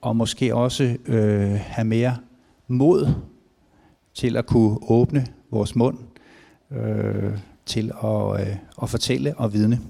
og 0.00 0.16
måske 0.16 0.54
også 0.54 0.96
øh, 1.06 1.50
have 1.50 1.84
mere 1.84 2.16
mod 2.68 3.12
til 4.14 4.36
at 4.36 4.46
kunne 4.46 4.78
åbne 4.82 5.26
vores 5.50 5.76
mund 5.76 5.98
øh, 6.70 7.38
til 7.66 7.92
at, 8.04 8.40
øh, 8.40 8.56
at 8.82 8.90
fortælle 8.90 9.34
og 9.36 9.52
vidne. 9.52 9.80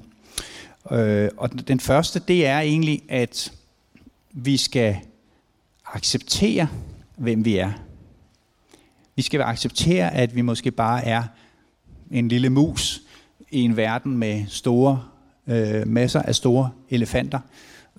Øh, 0.91 1.29
og 1.37 1.69
den 1.69 1.81
første, 1.81 2.21
det 2.29 2.47
er 2.47 2.59
egentlig, 2.61 3.03
at 3.09 3.53
vi 4.33 4.57
skal 4.57 4.97
acceptere, 5.95 6.69
hvem 7.17 7.45
vi 7.45 7.57
er. 7.57 7.73
Vi 9.17 9.23
skal 9.23 9.41
acceptere, 9.41 10.15
at 10.15 10.37
vi 10.37 10.41
måske 10.41 10.71
bare 10.71 11.05
er 11.05 11.23
en 12.11 12.29
lille 12.29 12.51
mus 12.51 13.03
i 13.51 13.61
en 13.61 13.77
verden 13.77 14.19
med 14.19 14.45
store 14.49 15.03
øh, 15.47 15.89
masser 15.89 16.23
af 16.23 16.35
store 16.35 16.71
elefanter, 16.91 17.41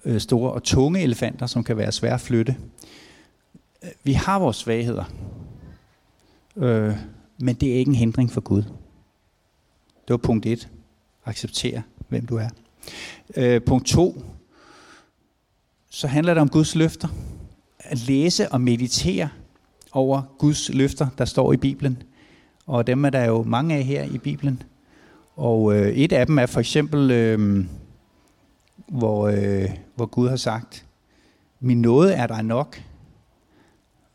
øh, 0.06 0.20
store 0.20 0.52
og 0.52 0.64
tunge 0.64 1.02
elefanter, 1.02 1.48
som 1.48 1.64
kan 1.64 1.78
være 1.78 1.92
svære 1.92 2.14
at 2.14 2.22
flytte. 2.22 2.56
Vi 4.04 4.14
har 4.14 4.40
vores 4.40 4.58
svagheder. 4.58 5.04
Øh, 6.58 6.96
men 7.42 7.56
det 7.56 7.72
er 7.72 7.76
ikke 7.76 7.90
en 7.90 7.96
hindring 7.96 8.32
for 8.32 8.42
Gud. 8.42 8.64
Det 10.08 10.10
var 10.10 10.18
punkt 10.18 10.46
1. 10.46 10.70
Acceptere, 11.26 11.82
hvem 12.10 12.26
du 12.26 12.36
er. 12.36 12.50
Øh, 13.38 13.62
punkt 13.62 13.88
2. 13.88 14.24
Så 15.90 16.08
handler 16.08 16.34
det 16.34 16.42
om 16.42 16.50
Guds 16.50 16.76
løfter. 16.76 17.08
At 17.80 18.08
læse 18.08 18.52
og 18.52 18.62
meditere 18.62 19.30
over 19.92 20.22
Guds 20.38 20.70
løfter, 20.74 21.08
der 21.18 21.26
står 21.26 21.54
i 21.54 21.58
Bibelen. 21.58 22.04
Og 22.66 22.88
dem 22.88 23.06
er 23.06 23.10
der 23.10 23.26
jo 23.26 23.44
mange 23.44 23.76
af 23.76 23.84
her 23.84 24.04
i 24.04 24.18
Bibelen. 24.18 24.64
Og 25.36 25.76
øh, 25.76 25.88
et 25.88 26.12
af 26.12 26.26
dem 26.26 26.40
er 26.40 26.46
for 26.46 26.60
eksempel, 26.60 27.12
øh, 27.12 27.66
hvor, 28.88 29.28
øh, 29.28 29.70
hvor 29.96 30.06
Gud 30.06 30.30
har 30.30 30.36
sagt, 30.36 30.86
min 31.60 31.82
nåde 31.82 32.14
er 32.14 32.28
der 32.28 32.42
nok, 32.42 32.82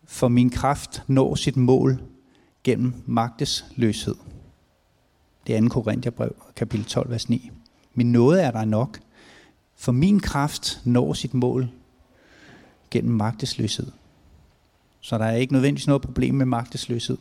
for 0.05 0.29
min 0.29 0.51
kraft 0.51 1.03
når 1.07 1.35
sit 1.35 1.57
mål 1.57 2.01
gennem 2.67 2.95
magtesløshed. 3.07 4.15
Det 5.47 5.57
er 5.57 5.61
2. 5.61 5.69
Korintherbrev, 5.69 6.37
kapitel 6.57 6.87
12, 6.87 7.11
vers 7.11 7.29
9. 7.29 7.51
Min 7.95 8.13
nåde 8.13 8.43
er 8.43 8.51
der 8.51 8.65
nok, 8.65 9.01
for 9.77 9.93
min 9.93 10.21
kraft 10.21 10.81
når 10.85 11.13
sit 11.13 11.35
mål 11.35 11.69
gennem 12.91 13.15
magtesløshed. 13.15 13.87
Så 15.01 15.19
der 15.19 15.25
er 15.25 15.37
ikke 15.37 15.53
nødvendigvis 15.53 15.87
noget 15.87 16.03
problem 16.03 16.35
med 16.35 16.47
magtesløshed. 16.47 17.19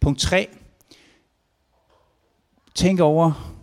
Punkt 0.00 0.20
3. 0.20 0.48
Tænk 2.74 3.00
over, 3.00 3.54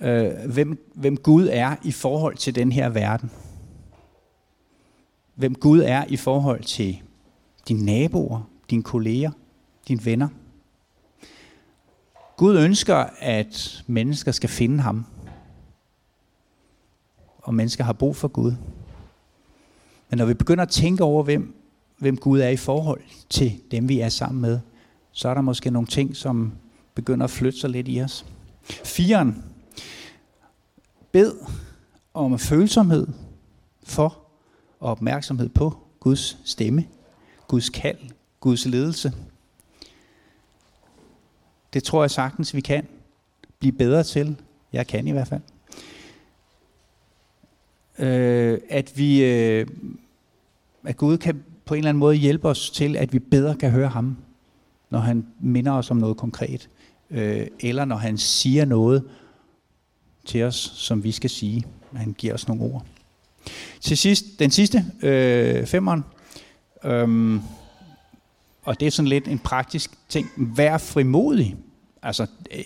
øh, 0.00 0.50
hvem, 0.52 0.90
hvem 0.94 1.16
Gud 1.16 1.48
er 1.52 1.76
i 1.82 1.92
forhold 1.92 2.36
til 2.36 2.54
den 2.54 2.72
her 2.72 2.88
verden. 2.88 3.30
Hvem 5.34 5.54
Gud 5.54 5.80
er 5.80 6.04
i 6.08 6.16
forhold 6.16 6.62
til 6.62 7.02
dine 7.68 7.84
naboer, 7.84 8.53
dine 8.70 8.82
kolleger, 8.82 9.30
dine 9.88 10.04
venner. 10.04 10.28
Gud 12.36 12.58
ønsker, 12.58 12.96
at 13.18 13.84
mennesker 13.86 14.32
skal 14.32 14.48
finde 14.48 14.80
ham. 14.80 15.06
Og 17.38 17.54
mennesker 17.54 17.84
har 17.84 17.92
brug 17.92 18.16
for 18.16 18.28
Gud. 18.28 18.52
Men 20.10 20.18
når 20.18 20.24
vi 20.24 20.34
begynder 20.34 20.62
at 20.62 20.70
tænke 20.70 21.04
over, 21.04 21.22
hvem, 21.22 21.54
hvem 21.98 22.16
Gud 22.16 22.40
er 22.40 22.48
i 22.48 22.56
forhold 22.56 23.00
til 23.30 23.60
dem, 23.70 23.88
vi 23.88 24.00
er 24.00 24.08
sammen 24.08 24.40
med, 24.40 24.60
så 25.12 25.28
er 25.28 25.34
der 25.34 25.40
måske 25.40 25.70
nogle 25.70 25.88
ting, 25.88 26.16
som 26.16 26.52
begynder 26.94 27.24
at 27.24 27.30
flytte 27.30 27.58
sig 27.58 27.70
lidt 27.70 27.88
i 27.88 28.02
os. 28.02 28.26
Firen. 28.84 29.44
Bed 31.12 31.32
om 32.14 32.38
følsomhed 32.38 33.06
for 33.82 34.18
og 34.80 34.90
opmærksomhed 34.90 35.48
på 35.48 35.78
Guds 36.00 36.38
stemme, 36.44 36.84
Guds 37.48 37.68
kald, 37.68 37.98
Guds 38.44 38.66
ledelse. 38.66 39.12
Det 41.72 41.84
tror 41.84 42.02
jeg 42.02 42.10
sagtens, 42.10 42.54
vi 42.54 42.60
kan 42.60 42.86
blive 43.58 43.72
bedre 43.72 44.02
til. 44.02 44.36
Jeg 44.72 44.86
kan 44.86 45.08
i 45.08 45.10
hvert 45.10 45.28
fald. 45.28 45.40
Øh, 47.98 48.60
at 48.68 48.92
vi 48.98 49.24
øh, 49.24 49.66
at 50.84 50.96
Gud 50.96 51.18
kan 51.18 51.44
på 51.64 51.74
en 51.74 51.78
eller 51.78 51.88
anden 51.88 51.98
måde 51.98 52.16
hjælpe 52.16 52.48
os 52.48 52.70
til, 52.70 52.96
at 52.96 53.12
vi 53.12 53.18
bedre 53.18 53.56
kan 53.56 53.70
høre 53.70 53.88
ham, 53.88 54.16
når 54.90 54.98
han 54.98 55.26
minder 55.40 55.72
os 55.72 55.90
om 55.90 55.96
noget 55.96 56.16
konkret, 56.16 56.68
øh, 57.10 57.46
eller 57.60 57.84
når 57.84 57.96
han 57.96 58.18
siger 58.18 58.64
noget 58.64 59.04
til 60.24 60.42
os, 60.42 60.72
som 60.74 61.04
vi 61.04 61.12
skal 61.12 61.30
sige. 61.30 61.64
Han 61.92 62.12
giver 62.12 62.34
os 62.34 62.48
nogle 62.48 62.62
ord. 62.62 62.86
Til 63.80 63.96
sidst, 63.96 64.24
den 64.38 64.50
sidste, 64.50 64.84
øh, 65.02 65.66
femmeren, 65.66 66.04
Øh, 66.84 67.40
og 68.64 68.80
det 68.80 68.86
er 68.86 68.90
sådan 68.90 69.08
lidt 69.08 69.28
en 69.28 69.38
praktisk 69.38 69.90
ting. 70.08 70.30
Vær 70.36 70.78
frimodig. 70.78 71.56
Altså, 72.02 72.26
øh, 72.52 72.64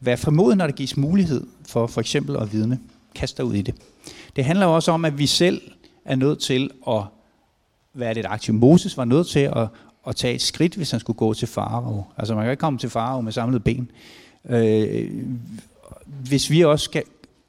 vær 0.00 0.16
frimodig, 0.16 0.56
når 0.56 0.66
der 0.66 0.74
gives 0.74 0.96
mulighed 0.96 1.46
for 1.68 1.86
for 1.86 2.00
eksempel 2.00 2.36
at 2.36 2.52
vidne. 2.52 2.80
Kast 3.14 3.36
dig 3.36 3.44
ud 3.44 3.54
i 3.54 3.62
det. 3.62 3.74
Det 4.36 4.44
handler 4.44 4.66
også 4.66 4.92
om, 4.92 5.04
at 5.04 5.18
vi 5.18 5.26
selv 5.26 5.62
er 6.04 6.16
nødt 6.16 6.38
til 6.38 6.70
at 6.88 7.02
være 7.94 8.14
lidt 8.14 8.26
aktiv. 8.26 8.54
Moses 8.54 8.96
var 8.96 9.04
nødt 9.04 9.26
til 9.26 9.40
at, 9.40 9.68
at 10.06 10.16
tage 10.16 10.34
et 10.34 10.42
skridt, 10.42 10.74
hvis 10.74 10.90
han 10.90 11.00
skulle 11.00 11.16
gå 11.16 11.34
til 11.34 11.48
farao. 11.48 12.04
Altså 12.16 12.34
man 12.34 12.44
kan 12.44 12.50
ikke 12.50 12.60
komme 12.60 12.78
til 12.78 12.90
farao 12.90 13.20
med 13.20 13.32
samlede 13.32 13.60
ben. 13.60 13.90
Øh, 14.48 15.10
hvis 16.06 16.50
vi 16.50 16.64
også 16.64 16.84
skal 16.84 17.02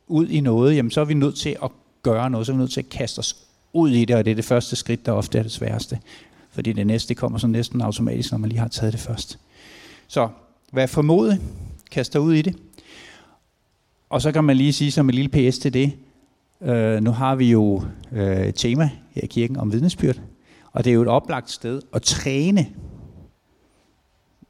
ud 0.07 0.27
i 0.27 0.39
noget, 0.39 0.75
jamen 0.75 0.91
så 0.91 1.01
er 1.01 1.05
vi 1.05 1.13
nødt 1.13 1.35
til 1.35 1.57
at 1.63 1.71
gøre 2.03 2.29
noget, 2.29 2.45
så 2.45 2.51
er 2.51 2.55
vi 2.55 2.59
nødt 2.59 2.71
til 2.71 2.81
at 2.81 2.89
kaste 2.89 3.19
os 3.19 3.37
ud 3.73 3.89
i 3.89 4.05
det, 4.05 4.15
og 4.15 4.25
det 4.25 4.31
er 4.31 4.35
det 4.35 4.45
første 4.45 4.75
skridt, 4.75 5.05
der 5.05 5.11
ofte 5.11 5.39
er 5.39 5.43
det 5.43 5.51
sværeste. 5.51 5.99
Fordi 6.51 6.73
det 6.73 6.87
næste 6.87 7.15
kommer 7.15 7.37
så 7.37 7.47
næsten 7.47 7.81
automatisk, 7.81 8.31
når 8.31 8.37
man 8.37 8.49
lige 8.49 8.59
har 8.59 8.67
taget 8.67 8.93
det 8.93 9.01
først. 9.01 9.39
Så 10.07 10.29
vær 10.73 10.85
formodet, 10.85 11.41
kast 11.91 12.13
dig 12.13 12.21
ud 12.21 12.33
i 12.33 12.41
det. 12.41 12.55
Og 14.09 14.21
så 14.21 14.31
kan 14.31 14.43
man 14.43 14.57
lige 14.57 14.73
sige 14.73 14.91
som 14.91 15.09
en 15.09 15.15
lille 15.15 15.29
PS 15.29 15.57
til 15.57 15.73
det, 15.73 15.93
øh, 16.61 17.03
nu 17.03 17.11
har 17.11 17.35
vi 17.35 17.51
jo 17.51 17.83
øh, 18.11 18.47
et 18.47 18.55
tema 18.55 18.89
her 19.11 19.21
i 19.21 19.27
kirken 19.27 19.57
om 19.57 19.71
vidnesbyrd, 19.71 20.21
og 20.71 20.83
det 20.83 20.89
er 20.89 20.93
jo 20.93 21.01
et 21.01 21.07
oplagt 21.07 21.51
sted 21.51 21.81
at 21.93 22.01
træne 22.01 22.67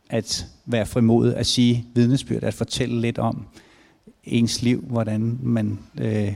at 0.10 0.46
være 0.66 0.86
frimodet, 0.86 1.34
at 1.34 1.46
sige 1.46 1.88
vidnesbyrd, 1.94 2.44
at 2.44 2.54
fortælle 2.54 3.02
lidt 3.02 3.20
om 3.20 3.46
ens 4.24 4.62
liv, 4.62 4.82
hvordan 4.88 5.40
man 5.42 5.80
øh, 6.02 6.34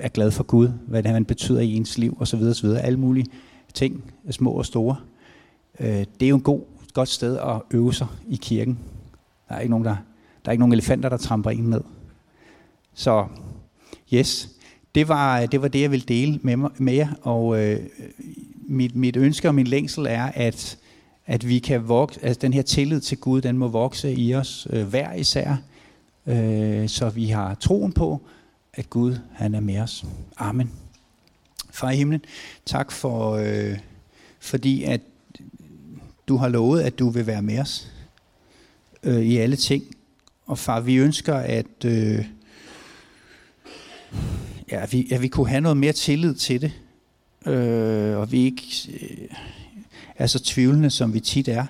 er 0.00 0.08
glad 0.08 0.30
for 0.30 0.44
Gud, 0.44 0.68
hvad 0.86 1.02
det 1.02 1.08
er, 1.08 1.12
man 1.12 1.24
betyder 1.24 1.60
i 1.60 1.74
ens 1.74 1.98
liv, 1.98 2.16
osv. 2.20 2.42
osv. 2.42 2.66
Alle 2.66 2.98
mulige 2.98 3.26
ting, 3.74 4.12
små 4.30 4.50
og 4.50 4.66
store. 4.66 4.96
Øh, 5.80 6.04
det 6.20 6.26
er 6.26 6.28
jo 6.28 6.36
en 6.36 6.42
god, 6.42 6.60
godt 6.92 7.08
sted 7.08 7.38
at 7.38 7.62
øve 7.70 7.94
sig 7.94 8.06
i 8.28 8.36
kirken. 8.42 8.78
Der 9.48 9.54
er 9.54 9.60
ikke 9.60 9.70
nogen, 9.70 9.84
der, 9.84 9.96
der 10.44 10.48
er 10.48 10.52
ikke 10.52 10.60
nogen 10.60 10.72
elefanter, 10.72 11.08
der 11.08 11.16
tramper 11.16 11.50
en 11.50 11.64
ned. 11.64 11.80
Så 12.94 13.26
yes, 14.12 14.48
det 14.94 15.08
var 15.08 15.46
det, 15.46 15.62
var 15.62 15.68
det 15.68 15.80
jeg 15.80 15.90
ville 15.90 16.04
dele 16.08 16.38
med, 16.42 16.56
med 16.78 16.94
jer, 16.94 17.08
og 17.22 17.62
øh, 17.62 17.80
mit, 18.54 18.96
mit 18.96 19.16
ønske 19.16 19.48
og 19.48 19.54
min 19.54 19.66
længsel 19.66 20.06
er, 20.08 20.24
at, 20.24 20.78
at 21.26 21.48
vi 21.48 21.58
kan 21.58 21.88
vokse, 21.88 22.24
altså 22.24 22.38
den 22.40 22.52
her 22.52 22.62
tillid 22.62 23.00
til 23.00 23.18
Gud, 23.18 23.40
den 23.40 23.58
må 23.58 23.68
vokse 23.68 24.14
i 24.14 24.34
os 24.34 24.66
øh, 24.70 24.86
hver 24.86 25.12
især, 25.12 25.56
øh, 26.26 26.88
så 26.88 27.08
vi 27.08 27.26
har 27.26 27.54
troen 27.54 27.92
på, 27.92 28.20
at 28.74 28.90
Gud 28.90 29.16
han 29.32 29.54
er 29.54 29.60
med 29.60 29.78
os. 29.78 30.04
Amen. 30.36 30.70
Far 31.72 31.90
i 31.90 31.96
himlen, 31.96 32.24
tak 32.66 32.92
for, 32.92 33.32
øh, 33.32 33.78
fordi 34.40 34.84
at 34.84 35.00
du 36.28 36.36
har 36.36 36.48
lovet, 36.48 36.80
at 36.80 36.98
du 36.98 37.10
vil 37.10 37.26
være 37.26 37.42
med 37.42 37.58
os 37.58 37.92
øh, 39.02 39.22
i 39.22 39.36
alle 39.36 39.56
ting. 39.56 39.84
Og 40.46 40.58
far, 40.58 40.80
vi 40.80 40.96
ønsker, 40.96 41.34
at, 41.34 41.84
øh, 41.84 42.24
ja, 44.70 44.86
vi, 44.90 45.08
at 45.12 45.22
vi 45.22 45.28
kunne 45.28 45.48
have 45.48 45.60
noget 45.60 45.76
mere 45.76 45.92
tillid 45.92 46.34
til 46.34 46.60
det. 46.60 46.72
Øh, 47.46 48.18
og 48.18 48.32
vi 48.32 48.44
ikke 48.44 48.62
øh, 49.00 49.36
er 50.16 50.26
så 50.26 50.38
tvivlende, 50.38 50.90
som 50.90 51.14
vi 51.14 51.20
tit 51.20 51.48
er. 51.48 51.66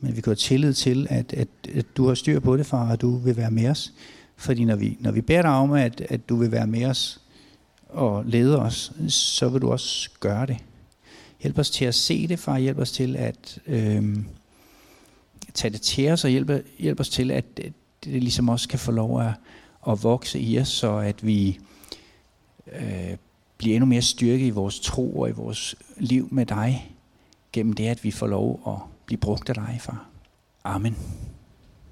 Men 0.00 0.16
vi 0.16 0.20
kan 0.20 0.30
have 0.30 0.36
tillid 0.36 0.74
til, 0.74 1.06
at, 1.10 1.32
at, 1.32 1.48
at 1.74 1.86
du 1.96 2.06
har 2.06 2.14
styr 2.14 2.40
på 2.40 2.56
det, 2.56 2.66
far, 2.66 2.90
og 2.90 3.00
du 3.00 3.16
vil 3.16 3.36
være 3.36 3.50
med 3.50 3.68
os. 3.68 3.92
Fordi 4.36 4.64
når 4.64 4.76
vi, 4.76 4.96
når 5.00 5.10
vi 5.10 5.20
beder 5.20 5.42
dig 5.42 5.50
om, 5.50 5.72
at, 5.72 6.00
at 6.00 6.28
du 6.28 6.36
vil 6.36 6.52
være 6.52 6.66
med 6.66 6.84
os 6.84 7.20
og 7.94 8.24
lede 8.24 8.58
os, 8.58 8.92
så 9.08 9.48
vil 9.48 9.62
du 9.62 9.72
også 9.72 10.10
gøre 10.20 10.46
det. 10.46 10.56
Hjælp 11.42 11.58
os 11.58 11.70
til 11.70 11.84
at 11.84 11.94
se 11.94 12.28
det, 12.28 12.38
far. 12.38 12.58
Hjælp 12.58 12.78
os 12.78 12.92
til 12.92 13.16
at 13.16 13.58
øh, 13.66 14.16
tage 15.54 15.72
det 15.72 15.80
til 15.80 16.10
os, 16.10 16.24
og 16.24 16.30
hjælp, 16.30 16.66
hjælp 16.78 17.00
os 17.00 17.08
til, 17.08 17.30
at 17.30 17.56
det, 17.56 17.72
det 18.04 18.22
ligesom 18.22 18.48
også 18.48 18.68
kan 18.68 18.78
få 18.78 18.92
lov 18.92 19.20
at, 19.20 19.32
at 19.88 20.02
vokse 20.02 20.40
i 20.40 20.58
os, 20.58 20.68
så 20.68 20.96
at 20.96 21.26
vi 21.26 21.58
øh, 22.72 23.16
bliver 23.58 23.76
endnu 23.76 23.86
mere 23.86 24.02
styrke 24.02 24.46
i 24.46 24.50
vores 24.50 24.80
tro 24.80 25.20
og 25.20 25.28
i 25.28 25.32
vores 25.32 25.74
liv 25.96 26.28
med 26.30 26.46
dig, 26.46 26.94
gennem 27.52 27.72
det, 27.72 27.86
at 27.86 28.04
vi 28.04 28.10
får 28.10 28.26
lov 28.26 28.60
at 28.66 28.90
blive 29.06 29.18
brugt 29.18 29.48
af 29.48 29.54
dig, 29.54 29.78
far. 29.80 30.06
Amen. 30.64 30.96